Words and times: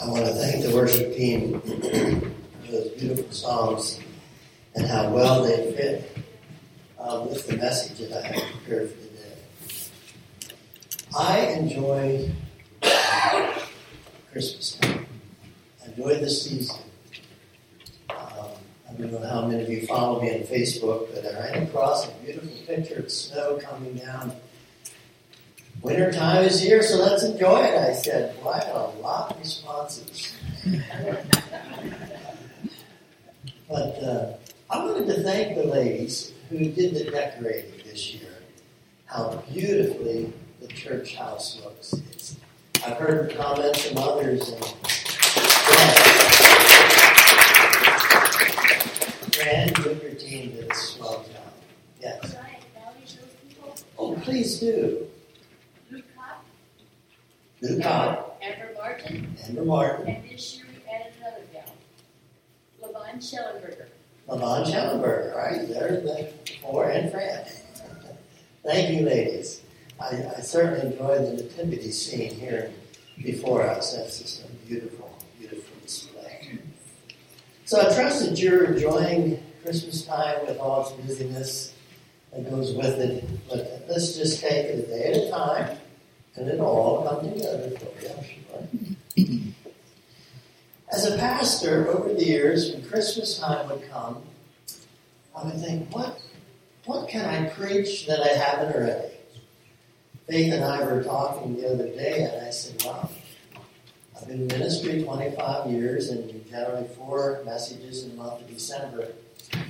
I 0.00 0.06
want 0.06 0.24
to 0.24 0.32
thank 0.32 0.64
the 0.64 0.74
worship 0.74 1.14
team 1.14 1.60
for 1.60 2.72
those 2.72 2.88
beautiful 2.98 3.30
songs 3.32 4.00
and 4.74 4.86
how 4.86 5.10
well 5.10 5.44
they 5.44 5.72
fit 5.74 6.16
uh, 6.98 7.26
with 7.28 7.46
the 7.46 7.58
message 7.58 8.08
that 8.08 8.24
I 8.24 8.28
have 8.28 8.42
prepared 8.52 8.90
for 8.90 8.96
today. 8.96 9.84
I 11.14 11.38
enjoy 11.48 12.30
Christmas 14.32 14.76
time. 14.76 15.04
I 15.82 15.90
enjoy 15.90 16.14
the 16.18 16.30
season. 16.30 16.80
Um, 18.08 18.16
I 18.88 18.92
don't 18.94 19.12
know 19.12 19.28
how 19.28 19.44
many 19.44 19.62
of 19.62 19.68
you 19.68 19.86
follow 19.86 20.22
me 20.22 20.32
on 20.34 20.40
Facebook, 20.44 21.14
but 21.14 21.26
I 21.26 21.40
ran 21.40 21.62
across 21.64 22.08
a 22.08 22.12
beautiful 22.24 22.50
picture 22.66 23.00
of 23.00 23.12
snow 23.12 23.58
coming 23.62 23.96
down 23.96 24.34
Winter 25.82 26.12
time 26.12 26.44
is 26.44 26.60
here, 26.60 26.82
so 26.82 26.98
let's 26.98 27.22
enjoy 27.22 27.60
it. 27.60 27.78
I 27.78 27.94
said, 27.94 28.36
i 28.36 28.42
"Why 28.42 28.58
a 28.58 28.88
lot 29.00 29.30
of 29.30 29.38
responses. 29.38 30.30
but 33.66 34.02
uh, 34.02 34.34
I 34.68 34.84
wanted 34.84 35.06
to 35.06 35.22
thank 35.22 35.56
the 35.56 35.64
ladies 35.64 36.32
who 36.50 36.58
did 36.58 36.94
the 36.94 37.10
decorating 37.10 37.72
this 37.84 38.12
year. 38.12 38.28
How 39.06 39.42
beautifully 39.50 40.30
the 40.60 40.68
church 40.68 41.16
house 41.16 41.58
looks. 41.64 41.94
It's, 42.10 42.36
I've 42.86 42.98
heard 42.98 43.34
comments 43.34 43.86
from 43.86 43.98
others, 43.98 44.50
and 44.50 44.64
and 49.48 49.78
your 49.78 50.14
team 50.14 50.50
did 50.52 50.70
a 50.70 50.74
swell 50.74 51.24
job. 51.32 51.52
Yes. 52.02 52.36
Oh, 53.98 54.14
please 54.16 54.60
do. 54.60 55.09
Luke 57.62 57.84
Amber 57.84 58.72
Martin. 58.74 59.36
Amber 59.46 59.64
Martin. 59.64 60.08
And 60.08 60.30
this 60.30 60.56
year 60.56 60.66
we 60.72 60.90
added 60.90 61.12
another 61.20 61.42
gal. 61.52 61.74
Lavon 62.82 63.16
Schellenberger. 63.18 63.86
Lavon 64.28 64.64
Schellenberger, 64.64 65.36
right? 65.36 65.68
There's 65.68 66.02
the 66.02 66.32
four 66.62 66.88
and 66.88 67.10
Fran. 67.10 67.44
Thank 68.64 68.98
you, 68.98 69.06
ladies. 69.06 69.60
I, 70.00 70.24
I, 70.38 70.40
certainly 70.40 70.92
enjoy 70.92 71.18
the 71.18 71.42
nativity 71.42 71.90
scene 71.90 72.32
here 72.32 72.70
before 73.22 73.62
us. 73.62 73.94
That's 73.94 74.18
just 74.18 74.44
a 74.44 74.48
beautiful, 74.66 75.18
beautiful 75.38 75.76
display. 75.82 76.58
So 77.66 77.80
I 77.80 77.94
trust 77.94 78.26
that 78.26 78.38
you're 78.38 78.72
enjoying 78.72 79.42
Christmas 79.62 80.06
time 80.06 80.46
with 80.46 80.58
all 80.58 80.86
its 80.86 80.92
busyness 81.06 81.74
that 82.32 82.48
goes 82.48 82.72
with 82.72 82.98
it. 82.98 83.24
But 83.46 83.84
let's 83.90 84.16
just 84.16 84.40
take 84.40 84.66
it 84.66 84.84
a 84.84 84.86
day 84.86 85.12
at 85.12 85.16
a 85.26 85.30
time 85.30 85.78
and 86.36 86.48
it'll 86.48 86.66
all 86.66 87.04
come 87.04 87.32
together 87.32 87.70
for 87.70 88.66
you, 89.16 89.52
As 90.92 91.06
a 91.06 91.16
pastor, 91.18 91.88
over 91.88 92.12
the 92.12 92.24
years, 92.24 92.72
when 92.72 92.84
Christmas 92.88 93.38
time 93.38 93.68
would 93.68 93.88
come, 93.90 94.22
I 95.36 95.44
would 95.44 95.60
think, 95.60 95.94
what, 95.94 96.20
what 96.84 97.08
can 97.08 97.24
I 97.24 97.48
preach 97.50 98.06
that 98.06 98.20
I 98.20 98.28
haven't 98.28 98.74
already? 98.74 99.14
Faith 100.28 100.52
and 100.52 100.64
I 100.64 100.84
were 100.84 101.02
talking 101.02 101.56
the 101.56 101.72
other 101.72 101.88
day, 101.88 102.22
and 102.22 102.46
I 102.46 102.50
said, 102.50 102.82
well, 102.84 103.10
I've 104.16 104.28
been 104.28 104.42
in 104.42 104.46
ministry 104.46 105.02
25 105.02 105.70
years, 105.70 106.08
and 106.10 106.30
generally 106.48 106.86
four 106.96 107.42
messages 107.44 108.04
in 108.04 108.10
the 108.10 108.16
month 108.16 108.40
of 108.40 108.48
December. 108.48 109.08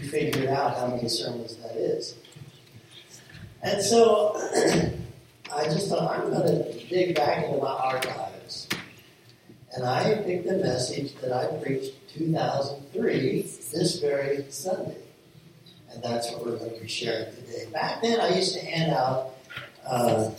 You 0.00 0.08
figured 0.08 0.48
out 0.48 0.76
how 0.76 0.88
many 0.88 1.08
sermons 1.08 1.56
that 1.56 1.76
is. 1.76 2.16
And 3.62 3.82
so 3.82 4.36
I 5.54 5.64
just 5.64 5.88
thought, 5.88 6.10
I'm 6.10 6.30
going 6.30 6.46
to 6.46 6.72
dig 6.88 7.16
back 7.16 7.44
into 7.44 7.58
my 7.58 7.70
archives. 7.70 8.68
And 9.72 9.84
I 9.84 10.14
picked 10.22 10.48
a 10.48 10.54
message 10.54 11.14
that 11.16 11.32
I 11.32 11.46
preached 11.62 11.92
2003, 12.14 13.42
this 13.42 13.98
very 14.00 14.46
Sunday. 14.50 14.96
And 15.92 16.02
that's 16.02 16.30
what 16.30 16.46
we're 16.46 16.56
going 16.56 16.74
to 16.74 16.80
be 16.80 16.88
sharing 16.88 17.34
today. 17.34 17.66
Back 17.72 18.00
then, 18.02 18.20
I 18.20 18.36
used 18.36 18.54
to 18.54 18.64
hand 18.64 18.92
out 18.92 19.34
uh, 19.84 20.30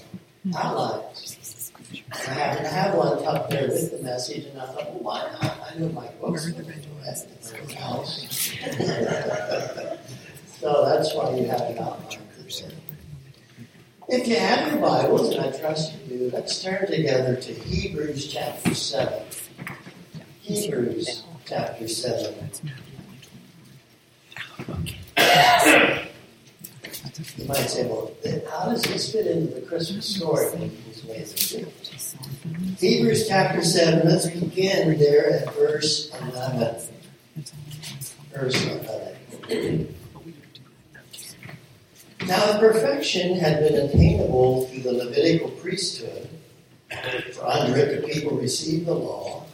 outlines. 0.55 1.71
I 2.13 2.17
happened 2.17 2.65
to 2.65 2.71
have 2.71 2.95
one 2.95 3.21
tucked 3.21 3.49
there 3.49 3.67
with 3.67 3.91
the 3.91 4.01
message, 4.03 4.45
and 4.45 4.61
I 4.61 4.65
thought, 4.67 4.93
well, 4.93 5.03
why 5.03 5.29
not? 5.41 5.57
I 5.69 5.75
knew 5.77 5.89
my 5.89 6.07
books 6.21 6.45
so 10.59 10.85
that's 10.85 11.13
why 11.13 11.35
you 11.35 11.47
have 11.47 11.61
an 11.61 11.79
outline. 11.79 12.17
If 14.11 14.27
you 14.27 14.35
have 14.35 14.69
your 14.69 14.81
Bibles, 14.81 15.29
and 15.29 15.39
I 15.39 15.57
trust 15.57 15.93
you 15.93 16.17
do, 16.17 16.31
let's 16.33 16.61
turn 16.61 16.85
together 16.85 17.37
to 17.37 17.53
Hebrews 17.53 18.27
chapter 18.27 18.75
7. 18.75 19.23
Hebrews 20.41 21.23
chapter 21.45 21.87
7. 21.87 22.35
You 27.37 27.45
might 27.47 27.69
say, 27.69 27.85
well, 27.87 28.11
how 28.51 28.65
does 28.65 28.81
this 28.81 29.13
fit 29.13 29.27
into 29.27 29.53
the 29.53 29.61
Christmas 29.61 30.13
story? 30.13 30.51
in 30.55 30.71
these 30.87 31.05
ways 31.05 31.65
Hebrews 32.81 33.29
chapter 33.29 33.63
7, 33.63 34.09
let's 34.09 34.29
begin 34.29 34.99
there 34.99 35.35
at 35.35 35.55
verse 35.55 36.11
11. 36.33 36.75
Verse 38.33 38.65
11. 39.47 39.95
Now, 42.27 42.51
if 42.51 42.59
perfection 42.59 43.39
had 43.39 43.59
been 43.59 43.75
attainable 43.75 44.67
through 44.67 44.83
the 44.83 44.93
Levitical 44.93 45.49
priesthood, 45.49 46.29
for 47.33 47.47
under 47.47 47.77
it 47.77 48.01
the 48.01 48.07
people 48.07 48.37
received 48.37 48.85
the 48.85 48.93
law, 48.93 49.45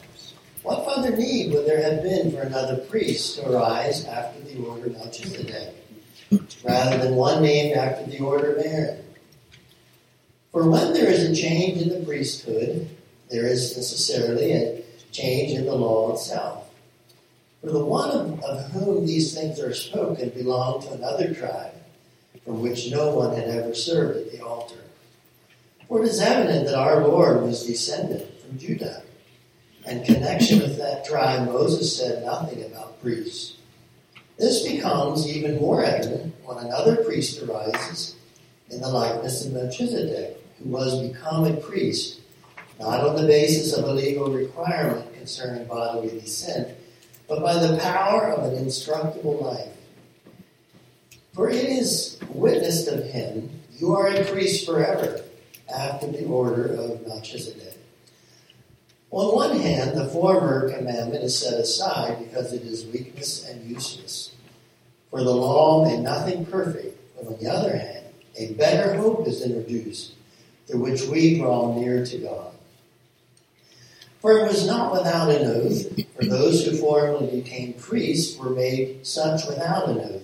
what 0.64 0.86
further 0.86 1.16
need 1.16 1.54
would 1.54 1.66
there 1.66 1.82
have 1.82 2.04
been 2.04 2.30
for 2.30 2.42
another 2.42 2.78
priest 2.78 3.38
to 3.38 3.50
arise 3.50 4.04
after 4.06 4.42
the 4.42 4.62
order 4.66 4.88
of 4.88 4.98
Melchizedek, 4.98 5.76
rather 6.66 6.98
than 6.98 7.16
one 7.16 7.42
named 7.42 7.78
after 7.78 8.06
the 8.12 8.20
order 8.20 8.56
of 8.56 8.66
Aaron? 8.66 9.04
For 10.52 10.70
when 10.70 10.92
there 10.92 11.10
is 11.10 11.24
a 11.24 11.34
change 11.34 11.82
in 11.82 11.90
the 11.90 12.06
priesthood, 12.06 12.90
there 13.30 13.48
is 13.48 13.78
necessarily 13.78 14.52
a 14.52 14.84
change 15.14 15.58
in 15.58 15.66
the 15.66 15.76
law 15.76 16.14
itself. 16.14 16.70
For 17.62 17.72
the 17.72 17.86
one 17.86 18.12
of, 18.12 18.44
of 18.44 18.72
whom 18.72 19.06
these 19.06 19.34
things 19.34 19.60
are 19.62 19.74
spoken 19.74 20.30
belonged 20.30 20.84
to 20.84 20.94
another 20.94 21.34
tribe 21.34 21.77
from 22.48 22.62
which 22.62 22.90
no 22.90 23.14
one 23.14 23.36
had 23.36 23.50
ever 23.50 23.76
served 23.76 24.20
at 24.20 24.32
the 24.32 24.40
altar. 24.40 24.80
For 25.90 26.02
it 26.02 26.08
is 26.08 26.22
evident 26.22 26.66
that 26.66 26.80
our 26.80 27.06
Lord 27.06 27.44
was 27.44 27.66
descended 27.66 28.26
from 28.40 28.58
Judah. 28.58 29.04
In 29.86 30.06
connection 30.06 30.60
with 30.60 30.78
that 30.78 31.04
tribe, 31.04 31.46
Moses 31.46 31.96
said 31.98 32.24
nothing 32.24 32.64
about 32.64 33.02
priests. 33.02 33.58
This 34.38 34.66
becomes 34.66 35.28
even 35.28 35.60
more 35.60 35.84
evident 35.84 36.36
when 36.46 36.60
another 36.60 37.04
priest 37.04 37.44
arises 37.44 38.16
in 38.70 38.80
the 38.80 38.88
likeness 38.88 39.46
of 39.46 39.52
Melchizedek, 39.52 40.42
who 40.60 40.70
was 40.70 41.06
become 41.06 41.44
a 41.44 41.58
priest, 41.58 42.22
not 42.80 43.02
on 43.02 43.18
the 43.18 43.28
basis 43.28 43.74
of 43.74 43.84
a 43.84 43.92
legal 43.92 44.32
requirement 44.32 45.14
concerning 45.16 45.68
bodily 45.68 46.18
descent, 46.20 46.70
but 47.28 47.42
by 47.42 47.56
the 47.56 47.78
power 47.78 48.32
of 48.32 48.54
an 48.54 48.58
instructible 48.58 49.38
life. 49.38 49.77
For 51.38 51.52
it 51.52 51.66
is 51.66 52.18
witnessed 52.30 52.88
of 52.88 53.04
him, 53.04 53.52
you 53.78 53.94
are 53.94 54.08
a 54.08 54.26
priest 54.26 54.66
forever, 54.66 55.22
after 55.72 56.08
the 56.08 56.26
order 56.26 56.74
of 56.74 57.06
Melchizedek. 57.06 57.78
On 59.12 59.36
one 59.36 59.60
hand, 59.60 59.96
the 59.96 60.08
former 60.08 60.76
commandment 60.76 61.24
is 61.24 61.38
set 61.38 61.60
aside 61.60 62.18
because 62.18 62.54
it 62.54 62.64
is 62.64 62.88
weakness 62.88 63.48
and 63.48 63.70
useless. 63.70 64.34
For 65.12 65.24
the 65.24 65.30
law 65.30 65.86
made 65.86 66.00
nothing 66.00 66.44
perfect, 66.48 67.00
but 67.16 67.28
on 67.28 67.38
the 67.40 67.52
other 67.52 67.78
hand, 67.78 68.08
a 68.36 68.54
better 68.54 68.96
hope 68.96 69.28
is 69.28 69.44
introduced, 69.44 70.14
through 70.66 70.80
which 70.80 71.04
we 71.04 71.38
draw 71.38 71.80
near 71.80 72.04
to 72.04 72.18
God. 72.18 72.52
For 74.22 74.40
it 74.40 74.48
was 74.48 74.66
not 74.66 74.92
without 74.92 75.30
an 75.30 75.46
oath, 75.46 76.04
for 76.16 76.26
those 76.26 76.66
who 76.66 76.76
formerly 76.78 77.42
became 77.42 77.74
priests 77.74 78.40
were 78.40 78.50
made 78.50 79.06
such 79.06 79.46
without 79.46 79.90
an 79.90 80.00
oath. 80.00 80.24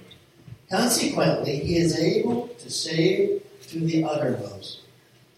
Consequently, 0.71 1.57
he 1.57 1.75
is 1.75 1.99
able 1.99 2.47
to 2.47 2.69
save 2.71 3.43
to 3.67 3.79
the 3.81 4.05
uttermost 4.05 4.79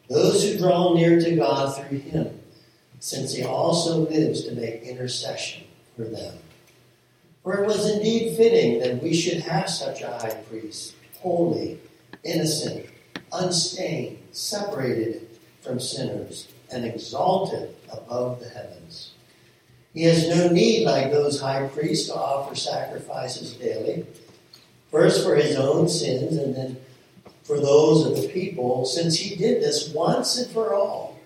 those 0.08 0.44
who 0.44 0.60
draw 0.60 0.94
near 0.94 1.20
to 1.20 1.36
God 1.36 1.76
through 1.76 1.98
him, 1.98 2.40
since 3.00 3.34
he 3.34 3.44
also 3.44 4.08
lives 4.10 4.44
to 4.44 4.54
make 4.54 4.84
intercession 4.84 5.64
for 5.96 6.04
them. 6.04 6.38
For 7.42 7.64
it 7.64 7.66
was 7.66 7.90
indeed 7.90 8.38
fitting 8.38 8.80
that 8.80 9.02
we 9.02 9.14
should 9.16 9.40
have 9.40 9.70
such 9.70 10.02
a 10.02 10.18
high 10.20 10.36
priest, 10.50 10.94
holy, 11.20 11.80
innocent, 12.24 12.86
unstained, 13.32 14.20
separated 14.34 15.28
from 15.62 15.80
sinners, 15.80 16.48
and 16.72 16.86
exalted 16.86 17.74
above 17.92 18.40
the 18.40 18.50
heavens. 18.50 19.14
He 19.94 20.04
has 20.04 20.28
no 20.28 20.50
need, 20.50 20.86
like 20.86 21.12
those 21.12 21.42
high 21.42 21.68
priests, 21.70 22.10
to 22.10 22.16
offer 22.16 22.56
sacrifices 22.56 23.54
daily, 23.54 24.06
first 24.94 25.25
for 25.25 25.36
his 25.36 25.57
own 25.57 25.90
sins 25.90 26.38
and 26.38 26.56
then 26.56 26.78
for 27.44 27.60
those 27.60 28.06
of 28.06 28.16
the 28.16 28.30
people, 28.30 28.86
since 28.86 29.18
he 29.18 29.36
did 29.36 29.62
this 29.62 29.90
once 29.90 30.38
and 30.38 30.50
for 30.51 30.74
all 30.74 31.19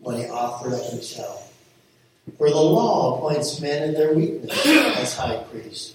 when 0.00 0.18
he 0.18 0.26
offered 0.26 0.74
up 0.74 0.90
himself. 0.90 1.54
For 2.36 2.50
the 2.50 2.56
law 2.56 3.16
appoints 3.16 3.60
men 3.60 3.88
in 3.88 3.94
their 3.94 4.12
weakness 4.12 4.66
as 4.66 5.14
high 5.16 5.42
priest. 5.50 5.94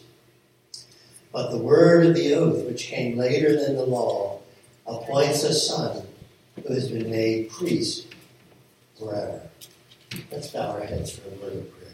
But 1.32 1.52
the 1.52 1.58
word 1.58 2.06
of 2.06 2.16
the 2.16 2.34
oath, 2.34 2.66
which 2.66 2.88
came 2.88 3.18
later 3.18 3.60
than 3.60 3.76
the 3.76 3.86
law, 3.86 4.40
appoints 4.88 5.44
a 5.44 5.54
son 5.54 6.02
who 6.56 6.74
has 6.74 6.88
been 6.88 7.12
made 7.12 7.52
priest 7.52 8.08
forever. 8.98 9.42
Let's 10.32 10.48
bow 10.48 10.72
our 10.72 10.86
heads 10.86 11.12
for 11.12 11.28
a 11.28 11.34
word 11.34 11.58
of 11.58 11.78
prayer. 11.78 11.94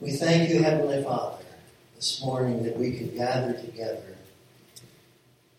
We 0.00 0.12
thank 0.12 0.50
you, 0.50 0.62
Heavenly 0.62 1.02
Father, 1.04 1.44
this 1.98 2.22
morning 2.24 2.62
that 2.62 2.76
we 2.76 2.92
can 2.92 3.08
gather 3.16 3.54
together 3.54 4.14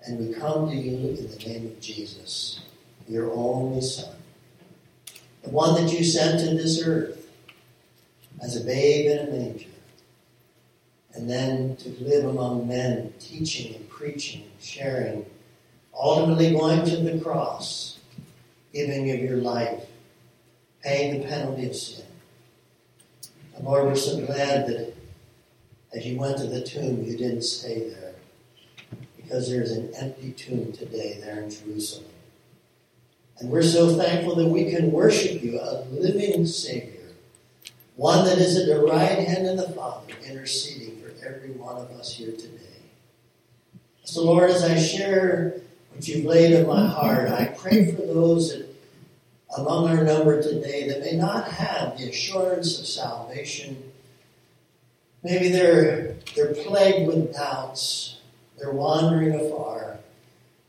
and 0.06 0.18
we 0.18 0.34
come 0.34 0.70
to 0.70 0.76
you 0.76 1.10
in 1.10 1.30
the 1.30 1.36
name 1.46 1.66
of 1.66 1.82
Jesus, 1.82 2.62
your 3.10 3.30
only 3.34 3.82
Son, 3.82 4.16
the 5.44 5.50
one 5.50 5.76
that 5.76 5.92
you 5.92 6.02
sent 6.02 6.40
to 6.40 6.56
this 6.56 6.82
earth 6.86 7.30
as 8.42 8.56
a 8.56 8.64
babe 8.64 9.12
in 9.12 9.28
a 9.28 9.32
manger, 9.32 9.68
and 11.14 11.30
then 11.30 11.76
to 11.76 11.90
live 12.02 12.24
among 12.24 12.70
men, 12.70 13.14
teaching 13.20 13.76
and 13.76 13.90
preaching, 13.90 14.44
and 14.44 14.64
sharing, 14.64 15.26
ultimately 15.94 16.54
going 16.54 16.86
to 16.86 16.96
the 16.96 17.20
cross, 17.20 18.00
giving 18.74 19.12
of 19.12 19.20
your 19.20 19.36
life, 19.36 19.84
paying 20.82 21.20
the 21.20 21.28
penalty 21.28 21.68
of 21.68 21.76
sin. 21.76 22.06
And 23.58 23.66
Lord, 23.66 23.88
we're 23.88 23.96
so 23.96 24.26
glad 24.26 24.68
that 24.68 24.94
as 25.94 26.06
you 26.06 26.18
went 26.18 26.38
to 26.38 26.48
the 26.48 26.62
tomb, 26.62 27.04
you 27.04 27.18
didn't 27.18 27.42
stay 27.42 27.90
there 27.90 28.14
because 29.18 29.50
there's 29.50 29.72
an 29.72 29.94
empty 29.96 30.32
tomb 30.32 30.72
today 30.74 31.20
there 31.22 31.42
in 31.42 31.50
Jerusalem. 31.50 32.06
And 33.40 33.50
we're 33.50 33.64
so 33.64 33.96
thankful 33.96 34.36
that 34.36 34.48
we 34.48 34.70
can 34.70 34.92
worship 34.92 35.42
you, 35.42 35.60
a 35.60 35.86
living 35.92 36.46
Savior, 36.46 37.08
one 37.96 38.26
that 38.26 38.38
is 38.38 38.58
at 38.58 38.68
the 38.68 38.82
right 38.82 39.28
hand 39.28 39.48
of 39.48 39.58
the 39.58 39.74
Father, 39.74 40.14
interceding 40.28 41.02
for 41.02 41.12
every 41.26 41.52
one 41.52 41.78
of 41.78 41.90
us 41.92 42.14
here 42.14 42.32
today. 42.32 42.56
So, 44.04 44.24
Lord, 44.24 44.50
as 44.50 44.64
I 44.64 44.78
share 44.78 45.62
what 45.94 46.08
you've 46.08 46.26
laid 46.26 46.56
on 46.60 46.68
my 46.68 46.88
heart, 46.88 47.30
I 47.30 47.46
pray 47.46 47.92
for 47.92 48.02
those 48.02 48.52
that 48.52 48.70
among 49.58 49.88
our 49.88 50.04
number 50.04 50.42
today 50.42 50.88
that 50.90 51.02
may 51.02 51.14
not 51.14 51.48
have 51.52 51.98
the 51.98 52.10
assurance 52.10 52.80
of 52.80 52.86
salvation. 52.86 53.89
Maybe 55.24 55.50
they're, 55.50 56.16
they're 56.36 56.54
plagued 56.54 57.08
with 57.08 57.34
doubts. 57.34 58.20
They're 58.58 58.72
wandering 58.72 59.34
afar. 59.34 59.98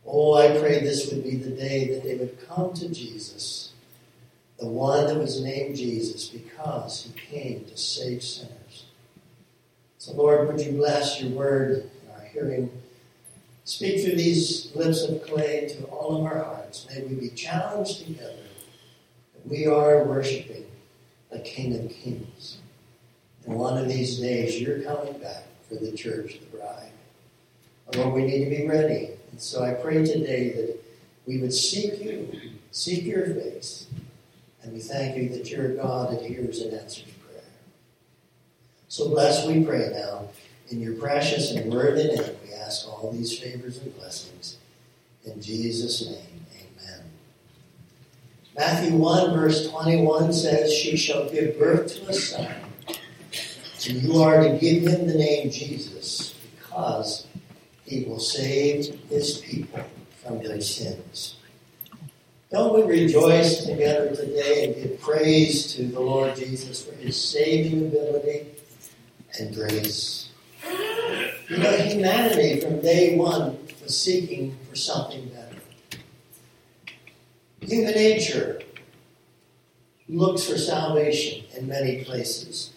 Oh, 0.07 0.35
I 0.35 0.59
pray 0.59 0.81
this 0.81 1.11
would 1.11 1.23
be 1.23 1.37
the 1.37 1.51
day 1.51 1.89
that 1.89 2.03
they 2.03 2.17
would 2.17 2.37
come 2.49 2.73
to 2.75 2.89
Jesus, 2.89 3.73
the 4.59 4.67
one 4.67 5.07
that 5.07 5.17
was 5.17 5.41
named 5.41 5.77
Jesus 5.77 6.29
because 6.29 7.05
he 7.05 7.21
came 7.21 7.65
to 7.65 7.77
save 7.77 8.23
sinners. 8.23 8.87
So, 9.99 10.15
Lord, 10.15 10.49
would 10.49 10.61
you 10.61 10.73
bless 10.73 11.21
your 11.21 11.31
word 11.31 11.91
in 12.03 12.13
our 12.13 12.25
hearing? 12.27 12.71
Speak 13.65 14.03
through 14.03 14.17
these 14.17 14.75
lips 14.75 15.05
of 15.05 15.23
clay 15.25 15.69
to 15.69 15.85
all 15.85 16.17
of 16.17 16.25
our 16.25 16.43
hearts. 16.43 16.89
May 16.91 17.03
we 17.03 17.15
be 17.15 17.29
challenged 17.29 18.05
together 18.05 18.35
that 19.35 19.47
we 19.47 19.67
are 19.67 20.03
worshiping 20.05 20.65
the 21.31 21.39
King 21.41 21.79
of 21.79 21.91
Kings. 21.91 22.59
And 23.47 23.57
one 23.57 23.79
of 23.79 23.89
these 23.89 24.19
days, 24.19 24.61
you're 24.61 24.81
coming 24.83 25.19
back 25.19 25.45
for 25.69 25.77
the 25.77 25.93
church, 25.93 26.39
the 26.41 26.57
bride. 26.57 26.91
Oh, 27.89 27.99
Lord, 27.99 28.15
we 28.15 28.25
need 28.25 28.45
to 28.45 28.51
be 28.51 28.67
ready. 28.67 29.11
And 29.31 29.41
so 29.41 29.65
I 29.65 29.75
pray 29.75 30.05
today 30.05 30.51
that 30.51 30.77
we 31.27 31.39
would 31.39 31.53
seek 31.53 32.03
you, 32.03 32.53
seek 32.71 33.05
your 33.05 33.27
face, 33.27 33.87
and 34.63 34.73
we 34.73 34.81
thank 34.81 35.17
you 35.17 35.29
that 35.31 35.51
you're 35.51 35.75
God 35.75 36.13
that 36.13 36.23
hears 36.23 36.61
and 36.61 36.75
answers 36.75 37.05
prayer. 37.25 37.45
So 38.89 39.09
bless, 39.09 39.47
we 39.47 39.65
pray 39.65 39.91
now. 39.93 40.29
In 40.71 40.81
your 40.81 40.95
precious 40.95 41.51
and 41.53 41.73
worthy 41.73 42.05
name, 42.05 42.37
we 42.45 42.55
ask 42.55 42.87
all 42.87 43.11
these 43.13 43.37
favors 43.37 43.79
and 43.79 43.97
blessings. 43.97 44.59
In 45.25 45.41
Jesus' 45.43 46.07
name, 46.07 46.47
amen. 46.55 47.05
Matthew 48.57 48.97
1, 48.97 49.33
verse 49.33 49.69
21 49.69 50.33
says, 50.33 50.73
She 50.73 50.97
shall 50.97 51.29
give 51.29 51.59
birth 51.59 51.97
to 51.97 52.09
a 52.09 52.15
son, 52.15 52.55
and 53.89 54.03
you 54.03 54.23
are 54.23 54.43
to 54.43 54.59
give 54.59 54.83
him 54.87 55.07
the 55.07 55.15
name 55.15 55.51
Jesus, 55.51 56.35
because 56.59 57.27
he 57.85 58.05
will 58.05 58.21
save 58.21 58.95
his 59.09 59.39
people 59.39 59.85
from 60.23 60.43
their 60.43 60.61
sins. 60.61 61.37
Don't 62.51 62.75
we 62.75 62.83
rejoice 62.83 63.65
together 63.65 64.15
today 64.15 64.65
and 64.67 64.75
give 64.75 65.01
praise 65.01 65.73
to 65.75 65.85
the 65.85 66.01
Lord 66.01 66.35
Jesus 66.37 66.85
for 66.85 66.95
his 66.97 67.17
saving 67.17 67.87
ability 67.87 68.47
and 69.39 69.55
grace? 69.55 70.31
You 71.49 71.59
know, 71.59 71.77
humanity 71.77 72.61
from 72.61 72.81
day 72.81 73.17
one 73.17 73.57
was 73.83 73.99
seeking 73.99 74.57
for 74.69 74.77
something 74.77 75.27
better. 75.29 75.57
Human 77.61 77.95
nature 77.95 78.61
looks 80.09 80.45
for 80.45 80.59
salvation 80.59 81.45
in 81.57 81.69
many 81.69 82.05
places. 82.05 82.73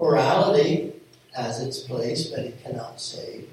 Morality 0.00 0.94
has 1.34 1.60
its 1.60 1.80
place, 1.80 2.28
but 2.28 2.40
it 2.40 2.62
cannot 2.64 3.00
save. 3.00 3.48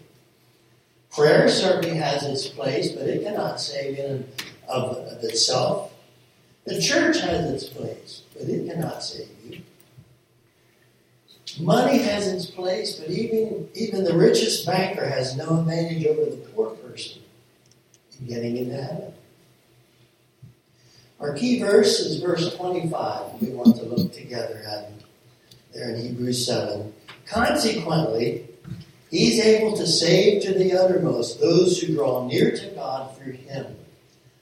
Prayer 1.12 1.50
certainly 1.50 1.98
has 1.98 2.24
its 2.24 2.48
place, 2.48 2.92
but 2.92 3.08
it 3.08 3.24
cannot 3.24 3.60
save 3.60 3.98
in 3.98 4.28
of, 4.68 4.98
of 4.98 5.24
itself. 5.24 5.92
The 6.66 6.82
church 6.82 7.20
has 7.20 7.52
its 7.52 7.66
place, 7.66 8.24
but 8.34 8.44
it 8.44 8.68
cannot 8.70 9.04
save 9.04 9.30
you. 9.46 9.62
Money 11.60 11.98
has 12.00 12.27
its 12.27 12.46
place, 12.46 12.96
but 12.96 13.10
even, 13.10 13.70
even 13.74 14.04
the 14.04 14.16
richest 14.16 14.66
banker 14.66 15.08
has 15.08 15.36
no 15.36 15.60
advantage 15.60 16.06
over 16.06 16.30
the 16.30 16.38
poor 16.38 16.72
person 16.72 17.22
in 18.20 18.27
getting 18.27 18.58
into 18.58 18.75
heaven. 18.75 19.13
Our 21.20 21.34
key 21.34 21.60
verse 21.60 22.00
is 22.00 22.22
verse 22.22 22.56
25. 22.56 23.42
We 23.42 23.50
want 23.50 23.77
to 23.77 23.84
look 23.84 24.13
together 24.13 24.62
at 24.70 24.97
there 25.74 25.95
in 25.95 26.01
Hebrews 26.01 26.45
7. 26.45 26.93
Consequently, 27.25 28.47
He's 29.09 29.39
able 29.39 29.75
to 29.77 29.88
save 29.88 30.41
to 30.43 30.53
the 30.53 30.74
uttermost 30.74 31.39
those 31.39 31.79
who 31.79 31.93
draw 31.93 32.27
near 32.27 32.51
to 32.51 32.67
God 32.75 33.15
through 33.17 33.33
him, 33.33 33.77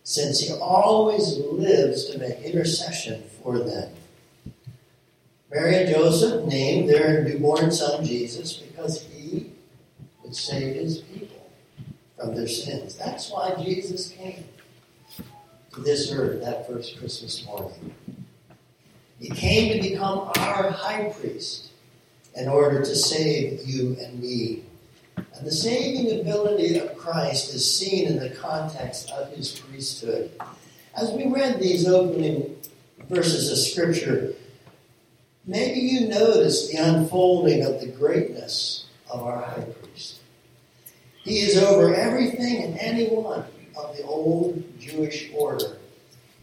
since 0.03 0.39
he 0.39 0.53
always 0.53 1.37
lives 1.37 2.05
to 2.05 2.17
make 2.17 2.39
intercession 2.39 3.23
for 3.43 3.59
them. 3.59 3.91
Mary 5.51 5.83
and 5.83 5.93
Joseph 5.93 6.45
named 6.45 6.89
their 6.89 7.23
newborn 7.23 7.71
son 7.71 8.03
Jesus 8.03 8.53
because 8.57 9.03
he 9.03 9.51
would 10.23 10.35
save 10.35 10.75
his 10.75 10.97
people 10.99 11.47
from 12.17 12.35
their 12.35 12.47
sins. 12.47 12.95
That's 12.95 13.29
why 13.29 13.53
Jesus 13.63 14.09
came 14.09 14.45
to 15.73 15.81
this 15.81 16.11
earth 16.11 16.41
that 16.41 16.67
first 16.67 16.97
Christmas 16.97 17.45
morning. 17.45 17.93
He 19.19 19.29
came 19.29 19.73
to 19.73 19.89
become 19.89 20.31
our 20.37 20.69
high 20.71 21.09
priest 21.09 21.69
in 22.35 22.49
order 22.49 22.79
to 22.79 22.95
save 22.95 23.61
you 23.65 23.95
and 24.01 24.19
me. 24.19 24.63
And 25.15 25.45
the 25.45 25.51
saving 25.51 26.19
ability 26.19 26.77
of 26.77 26.97
Christ 26.97 27.53
is 27.53 27.79
seen 27.79 28.07
in 28.07 28.19
the 28.19 28.29
context 28.29 29.11
of 29.11 29.31
his 29.31 29.57
priesthood. 29.57 30.31
As 30.95 31.11
we 31.11 31.27
read 31.27 31.59
these 31.59 31.87
opening 31.87 32.55
verses 33.09 33.51
of 33.51 33.57
Scripture, 33.57 34.33
maybe 35.45 35.79
you 35.79 36.07
noticed 36.07 36.71
the 36.71 36.77
unfolding 36.77 37.63
of 37.63 37.79
the 37.79 37.87
greatness 37.87 38.85
of 39.09 39.23
our 39.23 39.41
high 39.41 39.65
priest. 39.81 40.19
He 41.23 41.39
is 41.39 41.57
over 41.57 41.93
everything 41.95 42.63
and 42.63 42.77
anyone 42.77 43.45
of 43.77 43.97
the 43.97 44.03
old 44.03 44.63
Jewish 44.79 45.29
order. 45.33 45.77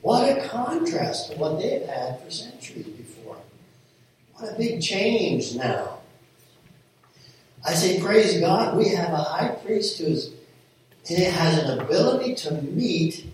What 0.00 0.36
a 0.36 0.48
contrast 0.48 1.32
to 1.32 1.38
what 1.38 1.58
they've 1.58 1.86
had 1.86 2.20
for 2.20 2.30
centuries. 2.30 2.51
A 4.42 4.54
big 4.58 4.82
change 4.82 5.54
now. 5.54 5.98
I 7.64 7.74
say, 7.74 8.00
praise 8.00 8.40
God, 8.40 8.76
we 8.76 8.88
have 8.88 9.12
a 9.12 9.16
high 9.16 9.48
priest 9.64 9.98
who 9.98 10.14
has 11.14 11.58
an 11.58 11.78
ability 11.78 12.34
to 12.34 12.54
meet 12.62 13.26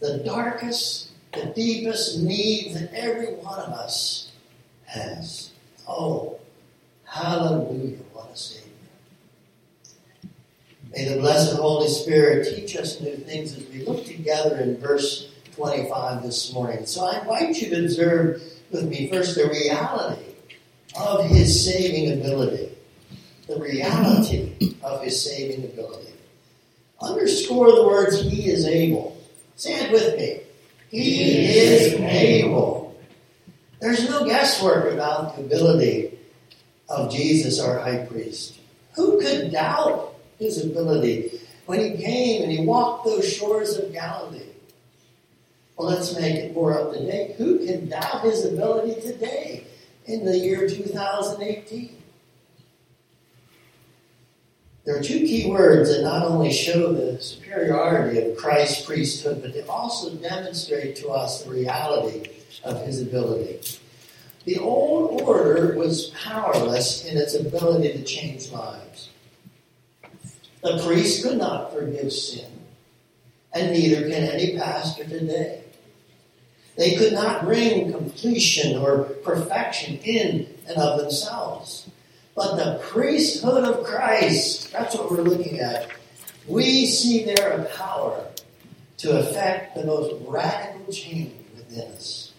the 0.00 0.18
darkest 0.18 1.10
the 1.34 1.46
deepest 1.46 2.22
needs 2.22 2.78
that 2.78 2.92
every 2.94 3.34
one 3.34 3.58
of 3.58 3.72
us 3.72 4.30
has. 4.86 5.50
Oh, 5.88 6.38
hallelujah, 7.04 7.98
what 8.12 8.30
a 8.32 8.36
Savior. 8.36 8.70
May 10.92 11.08
the 11.08 11.20
blessed 11.20 11.56
Holy 11.56 11.88
Spirit 11.88 12.54
teach 12.54 12.76
us 12.76 13.00
new 13.00 13.16
things 13.16 13.56
as 13.56 13.66
we 13.68 13.84
look 13.84 14.04
together 14.04 14.58
in 14.58 14.78
verse 14.78 15.30
25 15.56 16.22
this 16.22 16.52
morning. 16.52 16.86
So 16.86 17.04
I 17.04 17.18
invite 17.18 17.60
you 17.60 17.70
to 17.70 17.84
observe 17.84 18.42
with 18.70 18.88
me 18.88 19.10
first 19.10 19.34
the 19.34 19.48
reality 19.48 20.33
of 20.96 21.26
his 21.26 21.64
saving 21.64 22.20
ability. 22.20 22.70
The 23.46 23.58
reality 23.58 24.76
of 24.82 25.02
his 25.02 25.22
saving 25.22 25.64
ability. 25.64 26.12
Underscore 27.00 27.72
the 27.72 27.86
words, 27.86 28.22
He 28.22 28.48
is 28.48 28.66
able. 28.66 29.20
Say 29.56 29.74
it 29.74 29.92
with 29.92 30.16
me. 30.16 30.40
He 30.90 31.56
is 31.58 31.94
able. 31.94 32.96
There's 33.80 34.08
no 34.08 34.24
guesswork 34.24 34.92
about 34.92 35.36
the 35.36 35.42
ability 35.42 36.18
of 36.88 37.12
Jesus, 37.12 37.60
our 37.60 37.80
high 37.80 38.06
priest. 38.06 38.58
Who 38.94 39.20
could 39.20 39.52
doubt 39.52 40.14
his 40.38 40.64
ability 40.64 41.40
when 41.66 41.80
he 41.80 42.02
came 42.02 42.42
and 42.42 42.52
he 42.52 42.64
walked 42.64 43.04
those 43.04 43.30
shores 43.30 43.76
of 43.76 43.92
Galilee? 43.92 44.40
Well, 45.76 45.88
let's 45.88 46.18
make 46.18 46.36
it 46.36 46.54
more 46.54 46.78
up 46.78 46.92
to 46.92 47.04
date. 47.04 47.34
Who 47.36 47.66
can 47.66 47.88
doubt 47.88 48.22
his 48.22 48.44
ability 48.44 49.00
today 49.00 49.66
in 50.06 50.24
the 50.24 50.38
year 50.38 50.68
2018? 50.68 52.02
There 54.84 54.98
are 54.98 55.02
two 55.02 55.20
key 55.20 55.48
words 55.48 55.88
that 55.88 56.02
not 56.02 56.26
only 56.26 56.52
show 56.52 56.92
the 56.92 57.20
superiority 57.20 58.20
of 58.20 58.36
Christ's 58.36 58.84
priesthood, 58.84 59.40
but 59.40 59.54
they 59.54 59.62
also 59.62 60.14
demonstrate 60.16 60.96
to 60.96 61.08
us 61.08 61.42
the 61.42 61.50
reality 61.50 62.28
of 62.64 62.84
his 62.84 63.00
ability. 63.00 63.60
The 64.44 64.58
old 64.58 65.22
order 65.22 65.74
was 65.78 66.08
powerless 66.22 67.06
in 67.06 67.16
its 67.16 67.34
ability 67.34 67.94
to 67.94 68.04
change 68.04 68.52
lives. 68.52 69.08
The 70.62 70.82
priest 70.86 71.22
could 71.22 71.38
not 71.38 71.72
forgive 71.72 72.12
sin, 72.12 72.50
and 73.54 73.72
neither 73.72 74.02
can 74.02 74.24
any 74.24 74.58
pastor 74.58 75.04
today. 75.04 75.63
They 76.76 76.96
could 76.96 77.12
not 77.12 77.44
bring 77.44 77.92
completion 77.92 78.76
or 78.78 79.04
perfection 79.24 79.98
in 79.98 80.48
and 80.66 80.76
of 80.76 81.00
themselves. 81.00 81.88
But 82.34 82.56
the 82.56 82.80
priesthood 82.82 83.64
of 83.64 83.84
Christ, 83.84 84.72
that's 84.72 84.96
what 84.96 85.10
we're 85.10 85.22
looking 85.22 85.60
at. 85.60 85.88
We 86.48 86.86
see 86.86 87.24
there 87.24 87.52
a 87.52 87.64
power 87.76 88.26
to 88.98 89.18
effect 89.18 89.76
the 89.76 89.84
most 89.84 90.14
radical 90.26 90.92
change 90.92 91.32
within 91.56 91.92
us. 91.92 92.32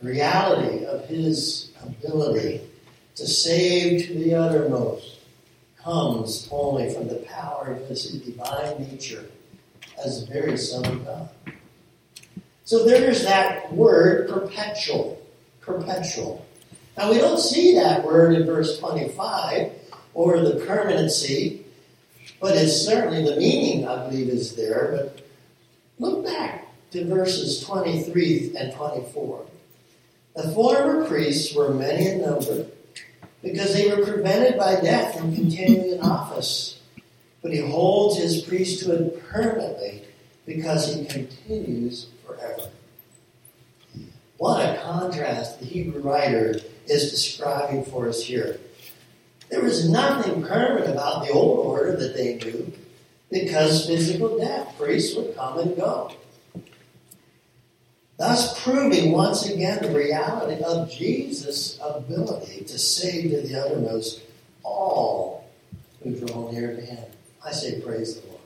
The 0.00 0.08
reality 0.08 0.84
of 0.84 1.06
his 1.06 1.72
ability 1.82 2.60
to 3.16 3.26
save 3.26 4.06
to 4.06 4.14
the 4.14 4.34
uttermost 4.34 5.18
comes 5.82 6.48
only 6.52 6.92
from 6.92 7.08
the 7.08 7.16
power 7.16 7.72
of 7.72 7.88
his 7.88 8.04
divine 8.04 8.88
nature 8.88 9.28
as 10.04 10.24
the 10.24 10.32
very 10.32 10.56
Son 10.56 10.84
of 10.84 11.04
God. 11.04 11.28
So 12.68 12.84
there's 12.84 13.22
that 13.22 13.72
word 13.72 14.28
perpetual. 14.28 15.26
Perpetual. 15.62 16.44
Now, 16.98 17.10
we 17.10 17.16
don't 17.16 17.40
see 17.40 17.76
that 17.76 18.04
word 18.04 18.34
in 18.34 18.44
verse 18.44 18.78
25 18.78 19.72
or 20.12 20.42
the 20.42 20.62
permanency, 20.66 21.64
but 22.42 22.58
it's 22.58 22.76
certainly 22.76 23.24
the 23.24 23.36
meaning, 23.36 23.88
I 23.88 24.06
believe, 24.06 24.28
is 24.28 24.54
there. 24.54 24.90
But 24.92 25.26
look 25.98 26.26
back 26.26 26.66
to 26.90 27.06
verses 27.06 27.64
23 27.64 28.52
and 28.58 28.74
24. 28.74 29.46
The 30.36 30.52
former 30.52 31.06
priests 31.06 31.54
were 31.54 31.72
many 31.72 32.08
in 32.08 32.20
number 32.20 32.66
because 33.42 33.72
they 33.72 33.88
were 33.88 34.04
prevented 34.04 34.58
by 34.58 34.78
death 34.82 35.18
from 35.18 35.34
continuing 35.34 35.92
in 35.92 36.00
office. 36.02 36.82
But 37.40 37.54
he 37.54 37.60
holds 37.60 38.18
his 38.18 38.42
priesthood 38.42 39.22
permanently 39.30 40.02
because 40.44 40.94
he 40.94 41.06
continues. 41.06 42.08
What 44.38 44.64
a 44.64 44.80
contrast 44.80 45.58
the 45.58 45.66
Hebrew 45.66 46.00
writer 46.00 46.60
is 46.86 47.10
describing 47.10 47.84
for 47.84 48.08
us 48.08 48.22
here. 48.22 48.58
There 49.50 49.62
was 49.62 49.88
nothing 49.88 50.42
permanent 50.42 50.92
about 50.92 51.26
the 51.26 51.32
old 51.32 51.66
order 51.66 51.96
that 51.96 52.14
they 52.14 52.36
knew 52.36 52.72
because 53.30 53.86
physical 53.86 54.38
death, 54.38 54.76
priests 54.78 55.16
would 55.16 55.36
come 55.36 55.58
and 55.58 55.76
go. 55.76 56.12
Thus, 58.16 58.62
proving 58.62 59.12
once 59.12 59.48
again 59.48 59.82
the 59.82 59.90
reality 59.90 60.62
of 60.62 60.90
Jesus' 60.90 61.78
ability 61.82 62.64
to 62.64 62.78
save 62.78 63.30
to 63.30 63.40
the 63.40 63.60
uttermost 63.60 64.22
all 64.64 65.48
who 66.02 66.14
draw 66.14 66.50
near 66.50 66.74
to 66.74 66.80
him. 66.80 67.04
I 67.44 67.52
say, 67.52 67.80
Praise 67.80 68.20
the 68.20 68.26
Lord. 68.26 68.40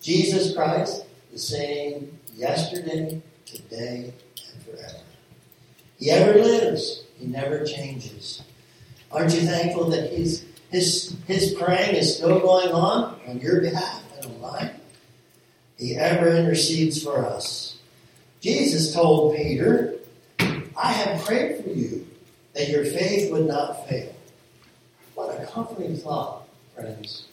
Jesus 0.00 0.54
Christ, 0.54 1.04
the 1.32 1.38
same 1.38 2.18
yesterday, 2.34 3.20
today, 3.50 4.12
and 4.54 4.62
forever. 4.64 5.04
He 5.98 6.10
ever 6.10 6.38
lives. 6.38 7.04
He 7.18 7.26
never 7.26 7.64
changes. 7.64 8.42
Aren't 9.12 9.34
you 9.34 9.40
thankful 9.40 9.90
that 9.90 10.10
his, 10.10 10.44
his, 10.70 11.16
his 11.26 11.54
praying 11.54 11.96
is 11.96 12.16
still 12.16 12.40
going 12.40 12.72
on 12.72 13.20
on 13.26 13.40
your 13.40 13.60
behalf 13.60 14.02
and 14.16 14.32
on 14.32 14.40
mine? 14.40 14.70
He 15.76 15.96
ever 15.96 16.28
intercedes 16.28 17.02
for 17.02 17.24
us. 17.26 17.78
Jesus 18.40 18.94
told 18.94 19.36
Peter, 19.36 19.96
I 20.38 20.92
have 20.92 21.24
prayed 21.24 21.62
for 21.62 21.70
you 21.70 22.06
that 22.54 22.68
your 22.68 22.84
faith 22.84 23.30
would 23.30 23.46
not 23.46 23.88
fail. 23.88 24.14
What 25.14 25.38
a 25.38 25.46
comforting 25.46 25.96
thought, 25.96 26.48
friends, 26.74 27.26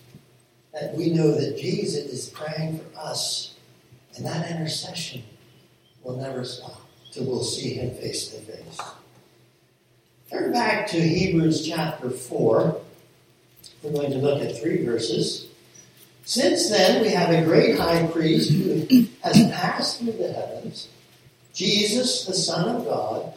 that 0.74 0.94
we 0.96 1.12
know 1.12 1.32
that 1.32 1.58
Jesus 1.58 2.12
is 2.12 2.30
praying 2.30 2.80
for 2.80 3.00
us, 3.00 3.56
and 4.16 4.26
that 4.26 4.52
intercession 4.52 5.24
will 6.08 6.16
never 6.16 6.46
stop 6.46 6.82
till 7.12 7.26
we'll 7.26 7.44
see 7.44 7.74
him 7.74 7.94
face 7.96 8.30
to 8.30 8.38
face. 8.38 8.80
Turn 10.32 10.54
back 10.54 10.88
to 10.88 11.02
Hebrews 11.02 11.68
chapter 11.68 12.10
4. 12.10 12.82
We're 13.84 13.92
going 13.92 14.12
to 14.12 14.18
look 14.18 14.42
at 14.42 14.58
three 14.58 14.86
verses. 14.86 15.48
Since 16.24 16.70
then, 16.70 17.02
we 17.02 17.10
have 17.10 17.30
a 17.30 17.44
great 17.44 17.78
high 17.78 18.08
priest 18.08 18.52
who 18.52 19.06
has 19.22 19.52
passed 19.52 20.00
through 20.00 20.14
the 20.14 20.32
heavens, 20.32 20.88
Jesus, 21.54 22.26
the 22.26 22.34
Son 22.34 22.76
of 22.76 22.86
God. 22.86 23.34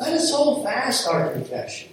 Let 0.00 0.14
us 0.14 0.32
hold 0.32 0.64
fast 0.64 1.06
our 1.08 1.32
confession. 1.32 1.90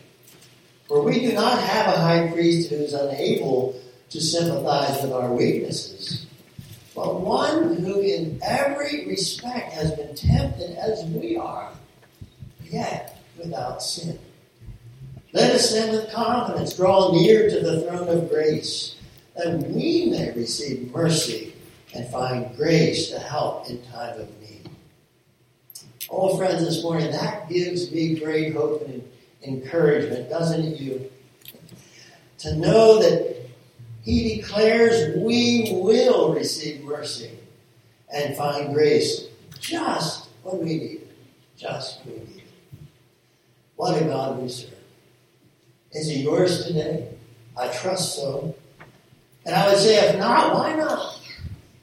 For 0.87 1.03
we 1.03 1.19
do 1.19 1.33
not 1.33 1.61
have 1.61 1.93
a 1.93 1.99
high 1.99 2.31
priest 2.31 2.69
who 2.69 2.77
is 2.77 2.93
unable 2.93 3.79
to 4.09 4.21
sympathize 4.21 5.01
with 5.01 5.11
our 5.11 5.31
weaknesses 5.31 6.27
but 6.95 7.21
one 7.21 7.75
who 7.75 8.01
in 8.01 8.39
every 8.41 9.07
respect 9.07 9.71
has 9.73 9.91
been 9.91 10.15
tempted 10.15 10.77
as 10.77 11.05
we 11.05 11.37
are, 11.37 11.71
yet 12.63 13.17
without 13.37 13.81
sin. 13.81 14.19
Let 15.31 15.51
us 15.51 15.71
then 15.71 15.91
with 15.91 16.11
confidence 16.11 16.75
draw 16.75 17.11
near 17.11 17.49
to 17.49 17.59
the 17.59 17.81
throne 17.81 18.09
of 18.09 18.29
grace, 18.29 18.95
that 19.35 19.59
we 19.59 20.07
may 20.09 20.31
receive 20.31 20.91
mercy 20.91 21.53
and 21.93 22.09
find 22.09 22.55
grace 22.55 23.09
to 23.09 23.19
help 23.19 23.69
in 23.69 23.81
time 23.83 24.19
of 24.19 24.27
need. 24.41 24.69
Oh, 26.09 26.37
friends, 26.37 26.65
this 26.65 26.83
morning, 26.83 27.11
that 27.11 27.47
gives 27.47 27.91
me 27.91 28.19
great 28.19 28.53
hope 28.53 28.87
and 28.87 29.07
encouragement, 29.43 30.29
doesn't 30.29 30.63
it, 30.63 30.79
you? 30.79 31.09
To 32.39 32.55
know 32.55 32.99
that 32.99 33.38
he 34.03 34.37
declares 34.37 35.15
we 35.17 35.71
will 35.71 36.33
receive 36.33 36.83
mercy 36.83 37.31
and 38.13 38.35
find 38.35 38.73
grace 38.73 39.27
just 39.59 40.29
when 40.43 40.59
we 40.59 40.65
need 40.65 40.91
it. 40.93 41.07
Just 41.57 42.05
when 42.05 42.15
we 42.15 42.25
need 42.25 42.37
it. 42.37 42.79
What 43.75 44.01
a 44.01 44.05
God 44.05 44.41
we 44.41 44.49
serve. 44.49 44.73
Is 45.91 46.09
he 46.09 46.23
yours 46.23 46.65
today? 46.65 47.09
I 47.57 47.67
trust 47.69 48.15
so. 48.15 48.55
And 49.45 49.55
I 49.55 49.67
would 49.67 49.77
say, 49.77 49.95
if 50.09 50.17
not, 50.17 50.53
why 50.53 50.75
not? 50.75 51.19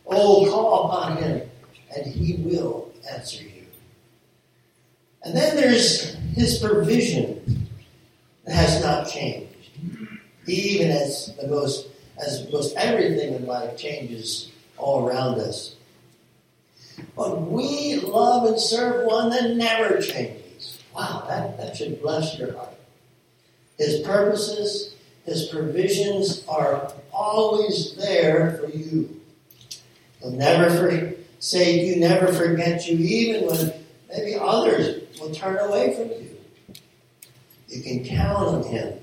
Oh, 0.07 0.49
call 0.51 0.87
upon 0.87 1.17
him, 1.17 1.49
and 1.95 2.07
he 2.07 2.35
will 2.35 2.93
answer 3.11 3.43
you. 3.43 3.67
And 5.25 5.37
then 5.37 5.57
there's 5.57 6.15
his 6.35 6.59
provision 6.59 7.69
that 8.45 8.55
has 8.55 8.81
not 8.83 9.09
changed. 9.09 9.53
Even 10.47 10.93
as 10.93 11.35
the 11.41 11.49
most 11.49 11.89
as 12.19 12.51
most 12.53 12.77
everything 12.77 13.35
in 13.35 13.47
life 13.47 13.77
changes 13.77 14.51
all 14.77 15.07
around 15.07 15.39
us. 15.41 15.77
But 17.15 17.43
we 17.43 17.97
love 17.97 18.47
and 18.47 18.61
serve 18.61 19.07
one 19.07 19.31
that 19.31 19.55
never 19.57 20.01
changes. 20.01 20.83
Wow, 20.95 21.25
that, 21.29 21.59
that 21.59 21.77
should 21.77 22.01
bless 22.01 22.39
your 22.39 22.55
heart. 22.55 22.75
His 23.79 24.01
purposes, 24.01 24.95
his 25.25 25.49
provisions 25.49 26.45
are 26.49 26.93
always 27.13 27.95
there 27.97 28.59
for 28.59 28.71
you. 28.71 29.21
He'll 30.21 30.31
never 30.31 31.15
say 31.39 31.85
you 31.87 31.97
never 31.97 32.33
forget 32.33 32.89
you, 32.89 32.97
even 32.97 33.47
when 33.47 33.73
maybe 34.09 34.37
others 34.41 35.03
will 35.21 35.35
turn 35.35 35.59
away 35.59 35.95
from 35.95 36.09
you. 36.09 36.37
You 37.69 37.83
can 37.83 38.05
count 38.05 38.39
on 38.39 38.65
Him 38.65 38.99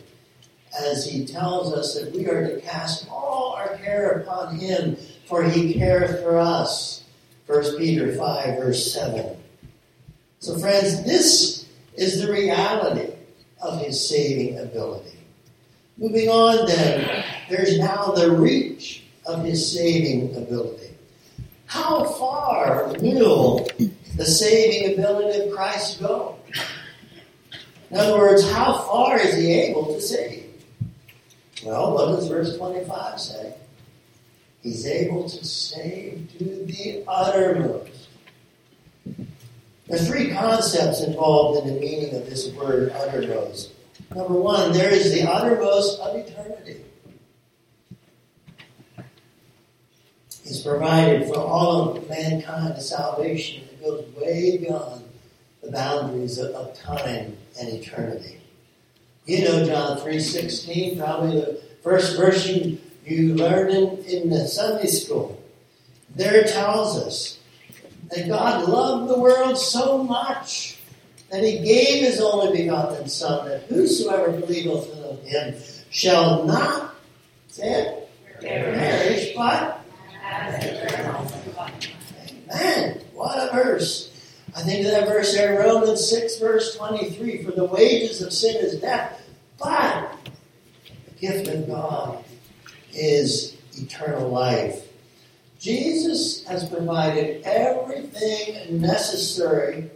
as 0.79 1.05
He 1.05 1.25
tells 1.25 1.73
us 1.73 1.95
that 1.95 2.13
we 2.13 2.27
are 2.27 2.47
to 2.47 2.61
cast 2.61 3.07
all 3.09 3.53
our 3.53 3.77
care 3.77 4.19
upon 4.19 4.57
Him, 4.57 4.97
for 5.25 5.43
He 5.43 5.73
careth 5.73 6.21
for 6.21 6.39
us. 6.39 7.03
1 7.47 7.77
Peter 7.77 8.15
5, 8.15 8.57
verse 8.57 8.93
7. 8.93 9.35
So, 10.39 10.57
friends, 10.57 11.03
this 11.03 11.67
is 11.95 12.21
the 12.21 12.31
reality 12.31 13.13
of 13.61 13.79
His 13.79 14.07
saving 14.07 14.59
ability. 14.59 15.17
Moving 15.97 16.29
on, 16.29 16.65
then, 16.65 17.23
there's 17.49 17.77
now 17.79 18.11
the 18.11 18.31
reach 18.31 19.03
of 19.25 19.43
His 19.43 19.71
saving 19.73 20.35
ability. 20.35 20.83
How 21.65 22.03
far 22.03 22.93
will 22.99 23.67
the 24.15 24.25
saving 24.25 24.93
ability 24.93 25.39
of 25.41 25.55
Christ 25.55 25.99
go? 25.99 26.37
In 27.89 27.97
other 27.97 28.17
words, 28.17 28.49
how 28.51 28.79
far 28.81 29.19
is 29.19 29.35
he 29.35 29.51
able 29.53 29.93
to 29.93 30.01
save? 30.01 30.42
Well, 31.65 31.93
what 31.93 32.07
does 32.07 32.27
verse 32.27 32.57
25 32.57 33.19
say? 33.19 33.53
He's 34.61 34.85
able 34.85 35.29
to 35.29 35.45
save 35.45 36.29
to 36.37 36.43
the 36.43 37.03
uttermost. 37.07 38.09
There's 39.87 40.07
three 40.07 40.31
concepts 40.31 41.01
involved 41.01 41.67
in 41.67 41.73
the 41.73 41.79
meaning 41.79 42.15
of 42.15 42.29
this 42.29 42.51
word 42.53 42.91
uttermost. 42.91 43.73
Number 44.15 44.33
one, 44.33 44.71
there 44.71 44.89
is 44.89 45.11
the 45.13 45.29
uttermost 45.29 45.99
of 45.99 46.15
eternity. 46.15 46.81
He's 50.43 50.61
provided 50.61 51.27
for 51.27 51.37
all 51.37 51.97
of 51.97 52.09
mankind 52.09 52.73
a 52.73 52.81
salvation 52.81 53.67
that 53.67 53.81
goes 53.81 54.05
way 54.15 54.57
beyond 54.57 55.03
the 55.61 55.71
boundaries 55.71 56.37
of, 56.37 56.53
of 56.53 56.77
time 56.77 57.37
and 57.59 57.69
eternity. 57.69 58.39
You 59.25 59.45
know 59.45 59.65
John 59.65 59.97
3.16, 59.99 60.97
probably 60.97 61.39
the 61.39 61.61
first 61.81 62.17
verse 62.17 62.45
you, 62.47 62.77
you 63.05 63.35
learned 63.35 63.71
in, 63.71 63.97
in 64.05 64.29
the 64.29 64.47
Sunday 64.47 64.87
school. 64.87 65.41
There 66.15 66.35
it 66.35 66.49
tells 66.49 66.97
us 66.97 67.39
that 68.11 68.27
God 68.27 68.67
loved 68.67 69.09
the 69.09 69.19
world 69.19 69.57
so 69.57 70.03
much 70.03 70.79
that 71.31 71.43
he 71.43 71.59
gave 71.59 72.03
his 72.03 72.19
only 72.21 72.55
begotten 72.55 73.07
Son, 73.07 73.47
that 73.47 73.63
whosoever 73.63 74.31
believeth 74.31 74.91
in 74.91 75.25
him 75.25 75.55
shall 75.89 76.45
not, 76.45 76.93
perish, 78.41 79.33
but 79.35 79.83
Amen. 82.53 83.01
What 83.13 83.37
a 83.37 83.51
verse. 83.53 84.12
I 84.55 84.61
think 84.61 84.85
of 84.85 84.91
that 84.91 85.07
verse 85.07 85.33
there, 85.33 85.59
Romans 85.59 86.07
6, 86.09 86.37
verse 86.37 86.75
23. 86.75 87.43
For 87.43 87.51
the 87.51 87.65
wages 87.65 88.21
of 88.21 88.31
sin 88.31 88.55
is 88.57 88.79
death, 88.79 89.19
but 89.57 90.15
the 91.05 91.11
gift 91.19 91.47
of 91.47 91.67
God 91.67 92.23
is 92.93 93.57
eternal 93.75 94.29
life. 94.29 94.87
Jesus 95.59 96.45
has 96.45 96.69
provided 96.69 97.41
everything 97.43 98.79
necessary 98.79 99.89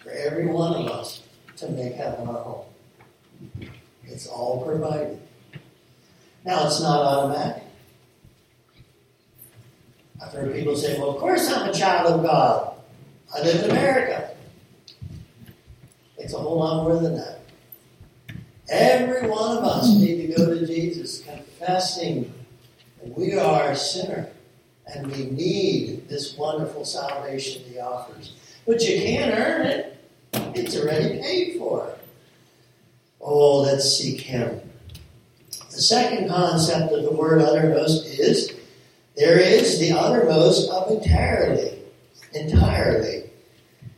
for 0.00 0.10
every 0.10 0.46
one 0.46 0.74
of 0.74 0.86
us 0.86 1.22
to 1.56 1.68
make 1.70 1.94
heaven 1.94 2.28
our 2.28 2.42
home. 2.42 2.66
It's 4.04 4.28
all 4.28 4.64
provided. 4.64 5.20
Now, 6.44 6.66
it's 6.66 6.80
not 6.80 7.00
automatic. 7.00 7.62
I've 10.22 10.32
heard 10.32 10.54
people 10.54 10.76
say, 10.76 10.98
well, 10.98 11.10
of 11.10 11.16
course 11.16 11.50
I'm 11.50 11.70
a 11.70 11.72
child 11.72 12.12
of 12.12 12.22
God. 12.22 12.73
I 13.34 13.42
live 13.42 13.64
in 13.64 13.70
America. 13.70 14.30
It's 16.18 16.34
a 16.34 16.38
whole 16.38 16.58
lot 16.58 16.84
more 16.84 17.00
than 17.00 17.16
that. 17.16 17.40
Every 18.68 19.28
one 19.28 19.58
of 19.58 19.64
us 19.64 19.94
need 19.94 20.26
to 20.26 20.36
go 20.36 20.54
to 20.54 20.66
Jesus 20.66 21.22
confessing 21.22 22.32
that 23.02 23.18
we 23.18 23.36
are 23.36 23.72
a 23.72 23.76
sinner 23.76 24.28
and 24.86 25.10
we 25.10 25.24
need 25.26 26.08
this 26.08 26.36
wonderful 26.36 26.84
salvation 26.84 27.62
he 27.64 27.78
offers. 27.78 28.34
But 28.66 28.82
you 28.82 29.00
can't 29.02 29.38
earn 29.38 29.66
it. 29.66 29.98
It's 30.54 30.76
already 30.76 31.20
paid 31.20 31.58
for. 31.58 31.94
Oh, 33.20 33.62
let's 33.62 33.98
seek 33.98 34.20
him. 34.20 34.60
The 35.70 35.82
second 35.82 36.28
concept 36.28 36.92
of 36.92 37.02
the 37.02 37.10
word 37.10 37.42
uttermost 37.42 38.06
is 38.06 38.52
there 39.16 39.38
is 39.38 39.78
the 39.78 39.92
uttermost 39.92 40.70
of 40.70 40.90
entirely. 40.90 41.78
Entirely. 42.32 43.23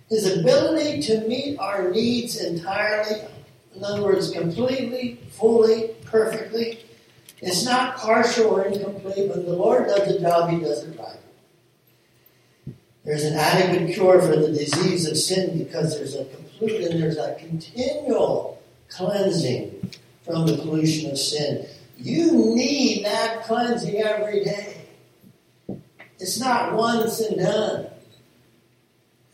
His 0.08 0.38
ability 0.38 1.02
to 1.02 1.26
meet 1.26 1.58
our 1.58 1.90
needs 1.90 2.40
entirely, 2.40 3.22
in 3.74 3.84
other 3.84 4.02
words, 4.02 4.30
completely, 4.30 5.20
fully, 5.30 5.94
perfectly. 6.04 6.84
It's 7.40 7.64
not 7.64 7.96
partial 7.96 8.46
or 8.46 8.64
incomplete. 8.64 9.28
When 9.28 9.44
the 9.44 9.52
Lord 9.52 9.86
does 9.86 10.08
the 10.08 10.20
job, 10.20 10.50
He 10.50 10.60
does 10.60 10.84
it 10.84 10.98
right. 10.98 11.18
There's 13.04 13.24
an 13.24 13.34
adequate 13.34 13.94
cure 13.94 14.20
for 14.20 14.36
the 14.36 14.48
disease 14.48 15.06
of 15.06 15.16
sin 15.16 15.58
because 15.58 15.96
there's 15.96 16.14
a 16.14 16.24
complete 16.24 16.86
and 16.86 17.00
there's 17.00 17.18
a 17.18 17.34
continual 17.36 18.60
cleansing 18.88 19.90
from 20.24 20.46
the 20.46 20.56
pollution 20.56 21.10
of 21.10 21.18
sin. 21.18 21.66
You 21.96 22.54
need 22.54 23.04
that 23.04 23.44
cleansing 23.44 23.96
every 23.96 24.44
day. 24.44 24.86
It's 26.18 26.40
not 26.40 26.74
once 26.74 27.20
and 27.20 27.38
done. 27.38 27.86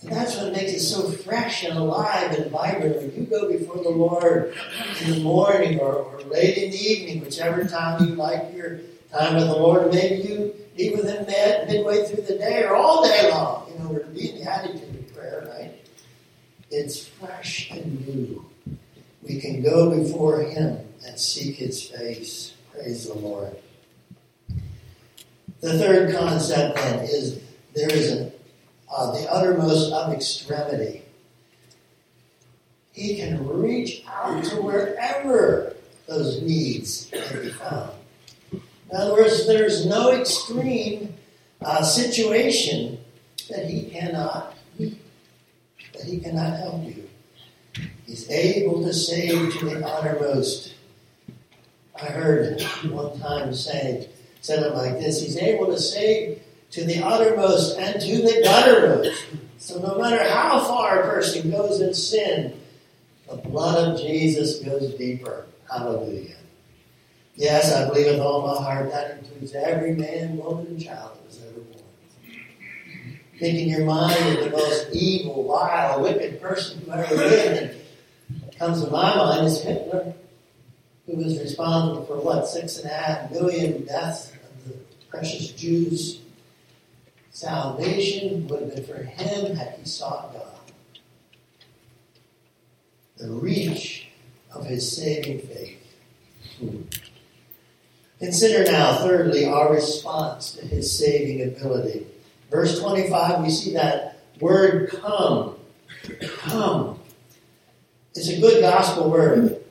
That's 0.05 0.37
what 0.37 0.53
makes 0.53 0.73
it 0.73 0.81
so 0.81 1.11
fresh 1.11 1.65
and 1.65 1.79
alive 1.79 2.33
and 2.33 2.51
vibrant 2.51 2.97
when 2.97 3.15
you 3.15 3.23
go 3.23 3.49
before 3.51 3.83
the 3.83 3.91
Lord 3.91 4.55
in 5.01 5.11
the 5.13 5.21
morning 5.21 5.79
or, 5.79 5.95
or 5.95 6.21
late 6.23 6.59
in 6.59 6.73
the 6.73 6.77
evening, 6.77 7.25
whichever 7.25 7.65
time 7.65 8.09
you 8.09 8.15
like 8.17 8.53
your 8.55 8.81
time 9.13 9.37
with 9.37 9.47
the 9.47 9.55
Lord. 9.55 9.93
Maybe 9.93 10.29
you 10.29 10.55
meet 10.77 10.97
with 10.97 11.09
Him 11.09 11.25
mid, 11.27 11.69
midway 11.69 12.05
through 12.05 12.25
the 12.25 12.37
day 12.37 12.65
or 12.65 12.75
all 12.75 13.05
day 13.05 13.31
long. 13.31 13.71
You 13.71 13.79
know, 13.79 13.91
we're 13.91 14.01
in 14.01 14.15
the 14.15 14.43
attitude 14.43 14.83
of 14.83 15.15
prayer, 15.15 15.49
right? 15.49 15.73
It's 16.71 17.07
fresh 17.07 17.71
and 17.71 18.07
new. 18.07 18.45
We 19.23 19.41
can 19.41 19.63
go 19.63 19.97
before 19.97 20.43
Him 20.43 20.79
and 21.07 21.19
seek 21.19 21.57
His 21.57 21.83
face. 21.83 22.55
Praise 22.73 23.07
the 23.07 23.15
Lord. 23.15 23.57
The 25.61 25.79
third 25.79 26.17
concept 26.17 26.75
then 26.75 27.05
is 27.05 27.41
there 27.75 27.93
is 27.93 28.11
an, 28.11 28.33
uh, 28.93 29.13
the 29.13 29.33
uttermost 29.33 29.93
of 29.93 30.13
extremity. 30.13 31.03
He 32.93 33.17
can 33.17 33.47
reach 33.49 34.05
out 34.07 34.45
to 34.45 34.57
wherever 34.57 35.75
those 36.07 36.43
needs 36.43 37.09
can 37.11 37.43
be 37.43 37.49
found. 37.49 37.93
In 38.53 38.61
other 38.93 39.15
words, 39.15 39.47
there's 39.47 39.87
no 39.87 40.13
extreme 40.13 41.15
uh, 41.63 41.83
situation 41.83 42.99
that 43.49 43.69
he 43.69 43.85
cannot 43.85 44.55
that 44.79 46.05
he 46.05 46.19
cannot 46.19 46.59
help 46.59 46.85
you. 46.85 47.09
He's 48.07 48.29
able 48.31 48.83
to 48.83 48.93
save 48.93 49.55
to 49.59 49.71
the 49.71 49.87
uttermost. 49.87 50.75
I 52.01 52.07
heard 52.07 52.61
one 52.91 53.19
time 53.21 53.55
saying, 53.55 54.07
said 54.41 54.63
it 54.63 54.75
like 54.75 54.99
this 54.99 55.23
He's 55.23 55.37
able 55.37 55.67
to 55.67 55.79
save 55.79 56.43
to 56.73 56.85
the 56.85 57.03
uttermost 57.03 57.79
and 57.79 58.01
to 58.01 58.17
the 58.23 58.43
guttermost. 58.45 59.39
So 59.59 59.79
no 59.81 59.99
matter 59.99 60.29
how 60.29 60.61
far 60.61 61.01
a 61.01 61.15
person 61.15 61.51
goes 61.51 61.81
in 61.81 61.95
sin, 61.95 62.61
the 63.29 63.37
blood 63.37 63.93
of 63.93 64.01
Jesus 64.01 64.59
goes 64.59 64.95
deeper. 64.95 65.47
Hallelujah. 65.71 66.37
Yes, 67.35 67.73
I 67.73 67.89
believe 67.89 68.07
with 68.07 68.21
all 68.21 68.47
my 68.47 68.63
heart 68.63 68.91
that 68.91 69.19
includes 69.19 69.55
every 69.55 69.95
man, 69.95 70.37
woman, 70.37 70.67
and 70.67 70.83
child 70.83 71.17
that 71.17 71.27
was 71.27 71.41
ever 71.43 71.61
born. 71.61 71.85
Thinking 73.39 73.69
your 73.71 73.87
mind 73.87 74.39
of 74.39 74.45
the 74.45 74.51
most 74.51 74.89
evil, 74.93 75.47
vile, 75.49 76.03
wicked 76.03 76.43
person 76.43 76.81
who 76.81 76.93
ever 76.93 77.15
lived, 77.15 77.77
and 78.29 78.59
comes 78.59 78.85
to 78.85 78.91
my 78.91 79.17
mind 79.17 79.47
is 79.47 79.63
Hitler 79.63 80.15
who 81.07 81.17
was 81.17 81.39
responsible 81.39 82.05
for 82.07 82.21
what, 82.21 82.47
six 82.47 82.79
and 82.79 82.91
a 82.91 82.95
half 82.95 83.31
million 83.31 83.85
deaths 83.85 84.33
of 84.33 84.69
the 84.69 84.75
precious 85.11 85.51
Jews. 85.53 86.21
Salvation 87.33 88.47
would 88.47 88.61
have 88.61 88.75
been 88.75 88.85
for 88.85 89.03
him 89.03 89.57
had 89.57 89.75
he 89.79 89.87
sought 89.87 90.35
God. 90.35 90.45
The 93.17 93.31
reach 93.31 94.09
of 94.55 94.67
his 94.67 94.95
saving 94.95 95.41
faith. 95.41 95.79
Consider 98.19 98.71
now, 98.71 98.99
thirdly, 98.99 99.47
our 99.47 99.73
response 99.73 100.53
to 100.53 100.67
his 100.67 100.97
saving 100.97 101.43
ability. 101.43 102.07
Verse 102.51 102.79
25, 102.79 103.43
we 103.43 103.51
see 103.51 103.73
that 103.73 104.19
word 104.39 104.91
come. 104.91 105.57
Come. 106.37 107.01
It's 108.15 108.29
a 108.29 108.41
good 108.41 108.61
gospel 108.61 109.11
word. 109.11 109.65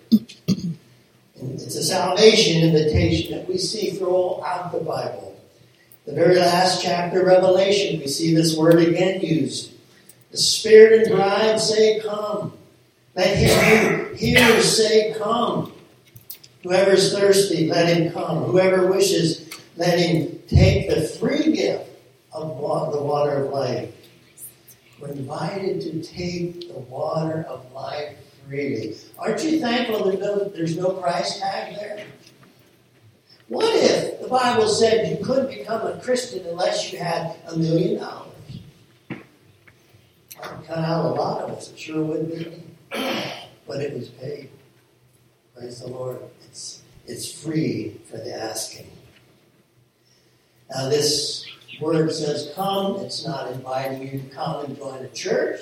It's 1.36 1.76
a 1.76 1.84
salvation 1.84 2.64
invitation 2.64 3.38
that 3.38 3.48
we 3.48 3.60
see 3.60 3.92
throughout 3.92 4.72
the 4.72 4.80
Bible. 4.80 5.31
The 6.06 6.14
very 6.14 6.38
last 6.38 6.82
chapter 6.82 7.22
of 7.22 7.28
Revelation, 7.28 8.00
we 8.00 8.08
see 8.08 8.34
this 8.34 8.58
word 8.58 8.80
again 8.80 9.22
used. 9.22 9.74
The 10.32 10.38
Spirit 10.38 11.04
and 11.08 11.16
bride 11.16 11.60
say, 11.60 12.00
Come. 12.00 12.54
Let 13.16 13.38
him 13.38 14.06
who 14.08 14.16
hears 14.16 14.78
say, 14.78 15.14
Come. 15.18 15.74
Whoever 16.64 16.92
is 16.92 17.14
thirsty, 17.14 17.68
let 17.68 17.88
him 17.88 18.12
come. 18.14 18.44
Whoever 18.44 18.88
wishes, 18.88 19.50
let 19.78 20.00
him 20.00 20.40
take 20.48 20.90
the 20.90 21.02
free 21.02 21.52
gift 21.54 21.90
of 22.32 22.50
the 22.58 23.02
water 23.02 23.46
of 23.46 23.52
life. 23.52 23.94
We're 25.00 25.10
invited 25.10 25.82
to 25.82 26.04
take 26.04 26.68
the 26.68 26.80
water 26.80 27.44
of 27.50 27.72
life 27.74 28.16
freely. 28.48 28.96
Aren't 29.18 29.44
you 29.44 29.60
thankful 29.60 30.12
no, 30.18 30.46
there's 30.50 30.78
no 30.78 30.92
price 30.92 31.40
tag 31.40 31.76
there? 31.76 32.06
What 33.52 33.76
if 33.76 34.22
the 34.22 34.30
Bible 34.30 34.66
said 34.66 35.10
you 35.10 35.26
couldn't 35.26 35.50
become 35.50 35.86
a 35.86 36.00
Christian 36.00 36.48
unless 36.48 36.94
you 36.94 37.00
had 37.00 37.36
a 37.50 37.58
million 37.58 38.00
dollars? 38.00 38.32
I'd 39.12 40.66
cut 40.66 40.78
out 40.78 41.08
a 41.08 41.10
lot 41.10 41.42
of 41.42 41.58
us, 41.58 41.70
it 41.70 41.78
sure 41.78 42.02
would 42.02 42.30
be. 42.32 42.64
But 43.68 43.82
it 43.82 43.94
was 43.94 44.08
paid. 44.08 44.52
Praise 45.54 45.82
the 45.82 45.90
Lord. 45.90 46.20
It's, 46.46 46.82
it's 47.06 47.30
free 47.30 48.00
for 48.10 48.16
the 48.16 48.34
asking. 48.34 48.90
Now, 50.74 50.88
this 50.88 51.46
word 51.82 52.10
says 52.14 52.54
come. 52.56 53.02
It's 53.02 53.28
not 53.28 53.52
inviting 53.52 54.02
you 54.02 54.22
to 54.22 54.30
come 54.30 54.64
and 54.64 54.78
join 54.78 55.04
a 55.04 55.10
church. 55.10 55.60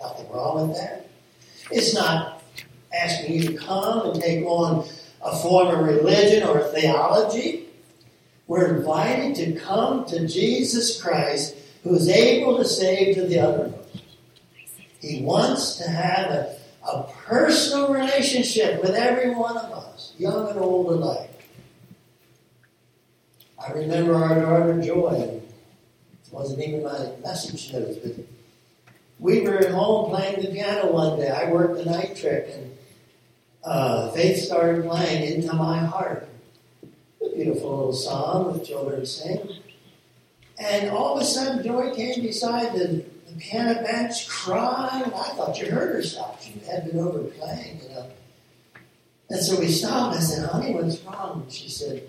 Nothing 0.00 0.30
wrong 0.30 0.68
with 0.68 0.78
that. 0.78 1.10
It's 1.70 1.92
not 1.92 2.42
asking 2.98 3.34
you 3.34 3.48
to 3.50 3.58
come 3.58 4.12
and 4.12 4.18
take 4.18 4.46
on 4.46 4.88
a 5.22 5.36
form 5.36 5.68
of 5.68 5.84
religion 5.84 6.46
or 6.46 6.60
theology. 6.72 7.66
We're 8.46 8.76
invited 8.76 9.34
to 9.36 9.60
come 9.60 10.06
to 10.06 10.26
Jesus 10.26 11.00
Christ, 11.00 11.54
who 11.82 11.94
is 11.94 12.08
able 12.08 12.56
to 12.58 12.64
save 12.64 13.14
to 13.16 13.26
the 13.26 13.40
uttermost. 13.40 14.02
He 15.00 15.22
wants 15.22 15.76
to 15.76 15.88
have 15.88 16.30
a, 16.30 16.56
a 16.90 17.02
personal 17.26 17.92
relationship 17.92 18.80
with 18.82 18.94
every 18.94 19.30
one 19.30 19.56
of 19.56 19.70
us, 19.72 20.14
young 20.18 20.48
and 20.48 20.58
old 20.58 20.88
alike. 20.88 21.30
I 23.58 23.72
remember 23.72 24.14
our 24.14 24.40
daughter 24.40 24.80
Joy, 24.80 25.14
it 25.14 26.32
wasn't 26.32 26.62
even 26.62 26.84
my 26.84 27.10
message 27.22 27.72
notes, 27.72 27.98
but 27.98 28.24
we 29.18 29.42
were 29.42 29.58
at 29.58 29.72
home 29.72 30.10
playing 30.10 30.40
the 30.40 30.48
piano 30.48 30.92
one 30.92 31.18
day. 31.18 31.28
I 31.28 31.50
worked 31.50 31.76
the 31.76 31.84
night 31.84 32.16
trick, 32.16 32.48
and 32.54 32.77
uh, 33.64 34.10
Faith 34.12 34.44
started 34.44 34.84
playing 34.84 35.34
Into 35.34 35.52
My 35.54 35.78
Heart. 35.78 36.28
A 37.22 37.34
beautiful 37.34 37.76
little 37.76 37.92
song 37.92 38.52
with 38.52 38.66
children 38.66 39.04
sing. 39.04 39.48
And 40.58 40.90
all 40.90 41.16
of 41.16 41.22
a 41.22 41.24
sudden, 41.24 41.64
Joy 41.64 41.94
came 41.94 42.22
beside 42.22 42.72
the, 42.72 43.04
the 43.26 43.32
piano 43.38 43.82
bench 43.82 44.28
crying. 44.28 45.04
I 45.04 45.28
thought 45.34 45.58
you 45.60 45.70
heard 45.70 45.94
her 45.94 46.02
stop. 46.02 46.40
She 46.40 46.60
had 46.68 46.86
been 46.86 46.98
overplaying, 46.98 47.80
you 47.82 47.88
know. 47.90 48.06
And 49.30 49.40
so 49.40 49.60
we 49.60 49.68
stopped. 49.68 50.16
I 50.16 50.20
said, 50.20 50.48
honey, 50.48 50.74
what's 50.74 51.02
wrong? 51.02 51.42
And 51.42 51.52
she 51.52 51.68
said, 51.68 52.02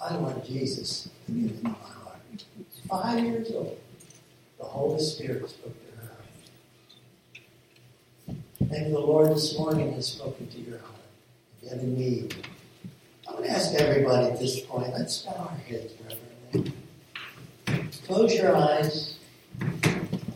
I 0.00 0.16
want 0.16 0.44
Jesus 0.44 1.08
to 1.26 1.32
be 1.32 1.48
in 1.48 1.60
my 1.62 1.70
heart. 1.70 2.44
Five 2.88 3.24
years 3.24 3.50
old. 3.52 3.78
The 4.58 4.64
Holy 4.64 5.00
Spirit 5.00 5.48
spoke. 5.50 5.74
Maybe 8.70 8.90
the 8.90 8.98
Lord 8.98 9.30
this 9.30 9.58
morning 9.58 9.94
has 9.94 10.08
spoken 10.08 10.46
to 10.48 10.58
your 10.58 10.78
heart. 10.80 11.00
If 11.56 11.62
you 11.62 11.68
have 11.70 11.78
a 11.78 11.86
need. 11.86 12.46
I'm 13.26 13.36
going 13.36 13.48
to 13.48 13.50
ask 13.50 13.72
everybody 13.74 14.26
at 14.26 14.38
this 14.38 14.60
point, 14.60 14.92
let's 14.92 15.22
bow 15.22 15.50
our 15.50 15.56
heads 15.56 15.94
reverently. 16.52 16.74
Close 18.06 18.34
your 18.34 18.54
eyes. 18.54 19.16
I 19.62 19.70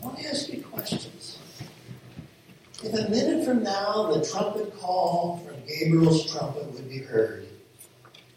want 0.01 0.17
to 0.17 0.27
ask 0.27 0.51
you 0.51 0.63
questions. 0.63 1.37
If 2.83 2.93
a 2.93 3.07
minute 3.09 3.45
from 3.45 3.61
now 3.61 4.11
the 4.11 4.25
trumpet 4.25 4.79
call 4.79 5.37
from 5.45 5.55
Gabriel's 5.67 6.31
trumpet 6.31 6.71
would 6.73 6.89
be 6.89 6.99
heard, 6.99 7.47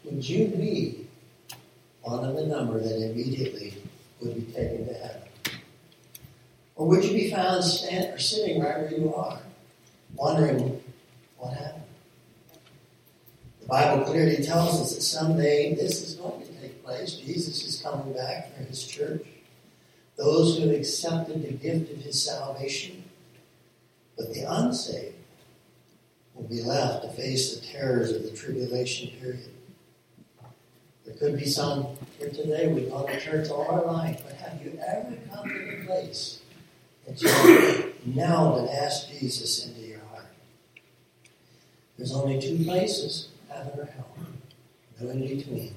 would 0.03 0.27
you 0.27 0.47
be 0.49 1.07
one 2.03 2.23
of 2.23 2.35
the 2.35 2.45
number 2.45 2.79
that 2.79 3.11
immediately 3.11 3.73
would 4.21 4.35
be 4.35 4.53
taken 4.53 4.87
to 4.87 4.93
heaven? 4.93 5.21
Or 6.75 6.87
would 6.87 7.03
you 7.03 7.13
be 7.13 7.31
found 7.31 7.63
stand, 7.63 8.13
or 8.13 8.19
sitting 8.19 8.61
right 8.61 8.77
where 8.77 8.93
you 8.93 9.13
are, 9.15 9.41
wondering 10.17 10.81
what 11.37 11.53
happened? 11.53 11.83
The 13.61 13.67
Bible 13.67 14.05
clearly 14.05 14.43
tells 14.43 14.81
us 14.81 14.95
that 14.95 15.01
someday 15.01 15.75
this 15.75 16.01
is 16.01 16.15
going 16.15 16.45
to 16.45 16.51
take 16.61 16.83
place. 16.83 17.13
Jesus 17.13 17.63
is 17.65 17.81
coming 17.81 18.13
back 18.13 18.55
for 18.55 18.63
his 18.63 18.85
church. 18.85 19.25
Those 20.17 20.57
who 20.57 20.67
have 20.67 20.77
accepted 20.77 21.43
the 21.43 21.53
gift 21.53 21.91
of 21.91 21.97
his 21.99 22.21
salvation, 22.21 23.03
but 24.17 24.33
the 24.33 24.51
unsaved 24.51 25.15
will 26.33 26.47
be 26.47 26.63
left 26.63 27.03
to 27.03 27.09
face 27.09 27.55
the 27.55 27.67
terrors 27.67 28.11
of 28.11 28.23
the 28.23 28.31
tribulation 28.31 29.11
period. 29.19 29.51
There 31.05 31.15
could 31.15 31.37
be 31.37 31.45
some 31.45 31.87
here 32.19 32.29
today, 32.29 32.67
we've 32.67 32.89
gone 32.89 33.07
to 33.07 33.19
church 33.19 33.49
all 33.49 33.67
our 33.69 33.85
life, 33.85 34.21
but 34.25 34.33
have 34.37 34.61
you 34.63 34.79
ever 34.85 35.15
come 35.31 35.47
to 35.47 35.77
the 35.77 35.85
place 35.85 36.41
that 37.05 37.21
you 37.21 37.93
knelt 38.05 38.59
and 38.59 38.69
asked 38.69 39.11
Jesus 39.11 39.67
into? 39.67 39.86
There's 41.97 42.13
only 42.13 42.39
two 42.39 42.63
places, 42.63 43.29
heaven 43.49 43.79
or 43.79 43.85
hell. 43.85 44.07
No 44.99 45.09
in 45.09 45.21
between. 45.21 45.75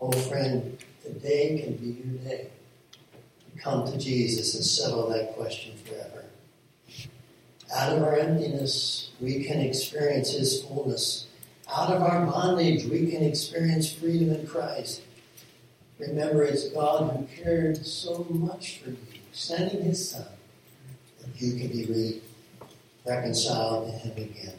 Oh 0.00 0.12
friend, 0.12 0.78
today 1.02 1.60
can 1.62 1.76
be 1.76 2.02
your 2.02 2.18
day. 2.24 2.48
Come 3.58 3.90
to 3.90 3.98
Jesus 3.98 4.54
and 4.54 4.64
settle 4.64 5.08
that 5.10 5.36
question 5.36 5.74
forever. 5.84 6.24
Out 7.74 7.96
of 7.96 8.02
our 8.02 8.16
emptiness, 8.18 9.10
we 9.20 9.44
can 9.44 9.60
experience 9.60 10.32
His 10.32 10.62
fullness 10.62 11.26
out 11.68 11.90
of 11.90 12.02
our 12.02 12.26
bondage, 12.26 12.84
we 12.84 13.10
can 13.10 13.22
experience 13.22 13.92
freedom 13.92 14.30
in 14.30 14.46
Christ. 14.46 15.02
Remember, 15.98 16.42
it's 16.42 16.68
God 16.68 17.10
who 17.10 17.42
cared 17.42 17.84
so 17.84 18.26
much 18.30 18.78
for 18.78 18.90
you, 18.90 18.96
sending 19.32 19.82
His 19.82 20.10
Son, 20.10 20.26
that 21.20 21.40
you 21.40 21.58
can 21.58 21.68
be 21.68 21.84
re- 21.86 22.22
reconciled 23.06 23.86
to 23.86 23.98
Him 23.98 24.16
again, 24.16 24.54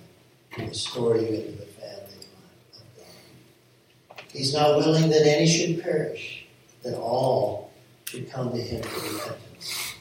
and 0.58 0.70
restore 0.70 1.18
you 1.18 1.28
into 1.28 1.52
the 1.52 1.66
family 1.66 2.28
of 2.74 2.86
God. 2.98 4.24
He's 4.30 4.54
not 4.54 4.78
willing 4.78 5.10
that 5.10 5.26
any 5.26 5.48
should 5.48 5.82
perish, 5.84 6.46
that 6.84 6.98
all 6.98 7.72
should 8.06 8.30
come 8.30 8.52
to 8.52 8.62
Him 8.62 8.84
for 8.84 9.14
repentance. 9.14 9.96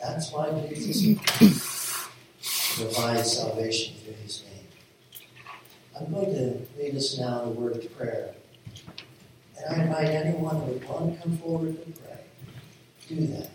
That's 0.00 0.32
why 0.32 0.50
Jesus 0.68 1.16
provides 2.76 3.36
salvation 3.36 3.94
through 4.02 4.14
His 4.22 4.44
name. 4.44 4.50
I'm 5.98 6.12
going 6.12 6.34
to 6.34 6.66
lead 6.78 6.96
us 6.96 7.18
now 7.18 7.42
in 7.42 7.48
a 7.48 7.52
word 7.52 7.76
of 7.76 7.96
prayer. 7.96 8.34
And 9.58 9.76
I 9.76 9.84
invite 9.84 10.08
anyone 10.08 10.56
who 10.56 10.72
would 10.72 10.88
want 10.88 11.14
to 11.14 11.22
come 11.22 11.36
forward 11.38 11.84
to 11.84 12.00
pray. 12.00 12.20
Do 13.08 13.26
that. 13.26 13.50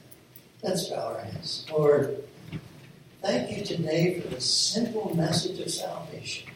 Let's 0.61 0.89
bow 0.89 1.15
our 1.15 1.21
heads. 1.21 1.65
Lord, 1.71 2.23
thank 3.25 3.57
you 3.57 3.65
today 3.65 4.19
for 4.19 4.27
the 4.27 4.39
simple 4.39 5.15
message 5.15 5.59
of 5.59 5.71
salvation. 5.71 6.47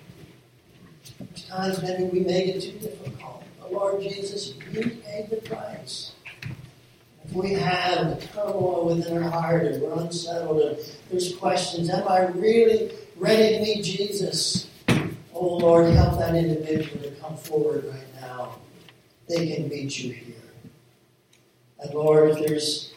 There's 1.18 1.46
times 1.46 1.82
maybe 1.82 2.04
we 2.04 2.20
make 2.20 2.48
it 2.48 2.62
too 2.62 2.78
difficult. 2.78 3.44
But 3.60 3.74
Lord 3.74 4.04
Jesus, 4.04 4.54
you 4.72 4.82
paid 5.04 5.32
the 5.32 5.38
price. 5.38 6.12
If 7.26 7.34
we 7.34 7.54
have 7.54 8.22
turmoil 8.34 8.86
within 8.86 9.18
our 9.18 9.30
heart 9.32 9.66
and 9.66 9.82
we're 9.82 10.00
unsettled 10.00 10.62
and 10.62 10.78
there's 11.10 11.36
questions, 11.38 11.90
am 11.90 12.08
I 12.08 12.28
really 12.28 12.92
ready 13.16 13.58
to 13.58 13.64
meet 13.64 13.84
Jesus? 13.84 14.70
Oh 15.34 15.58
Lord, 15.58 15.92
help 15.96 16.20
that 16.20 16.36
individual 16.36 17.02
to 17.02 17.12
come 17.20 17.36
forward 17.36 17.86
right 17.86 18.22
now. 18.22 18.60
They 19.28 19.56
can 19.56 19.70
meet 19.70 19.98
you 19.98 20.14
here. 20.14 20.36
And 21.80 21.96
Lord, 21.96 22.30
if 22.30 22.46
there's 22.46 22.94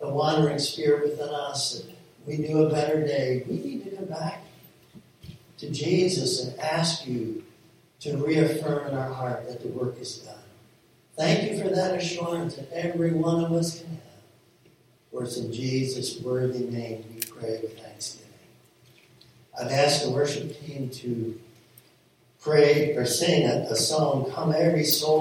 a 0.00 0.08
wandering 0.08 0.60
spirit 0.60 1.10
within 1.10 1.34
us 1.34 1.80
that 1.80 1.95
we 2.26 2.38
knew 2.38 2.64
a 2.64 2.70
better 2.70 3.06
day, 3.06 3.44
we 3.48 3.56
need 3.56 3.84
to 3.84 3.90
go 3.90 4.04
back 4.04 4.42
to 5.58 5.70
Jesus 5.70 6.44
and 6.44 6.58
ask 6.60 7.06
you 7.06 7.44
to 8.00 8.16
reaffirm 8.16 8.88
in 8.88 8.94
our 8.94 9.12
heart 9.12 9.48
that 9.48 9.62
the 9.62 9.68
work 9.68 9.98
is 9.98 10.18
done. 10.18 10.34
Thank 11.16 11.50
you 11.50 11.62
for 11.62 11.70
that 11.70 11.94
assurance 11.94 12.56
that 12.56 12.70
every 12.72 13.12
one 13.12 13.42
of 13.42 13.52
us 13.52 13.80
can 13.80 13.90
have. 13.90 14.00
For 15.10 15.24
it's 15.24 15.38
in 15.38 15.52
Jesus' 15.52 16.20
worthy 16.20 16.66
name 16.66 17.04
we 17.14 17.22
pray 17.22 17.60
with 17.62 17.78
thanksgiving. 17.80 18.26
I've 19.58 19.72
asked 19.72 20.04
the 20.04 20.10
worship 20.10 20.60
team 20.60 20.90
to 20.90 21.40
pray 22.40 22.94
or 22.94 23.06
sing 23.06 23.46
a, 23.46 23.66
a 23.70 23.76
song, 23.76 24.30
Come 24.32 24.52
Every 24.54 24.84
Soul. 24.84 25.16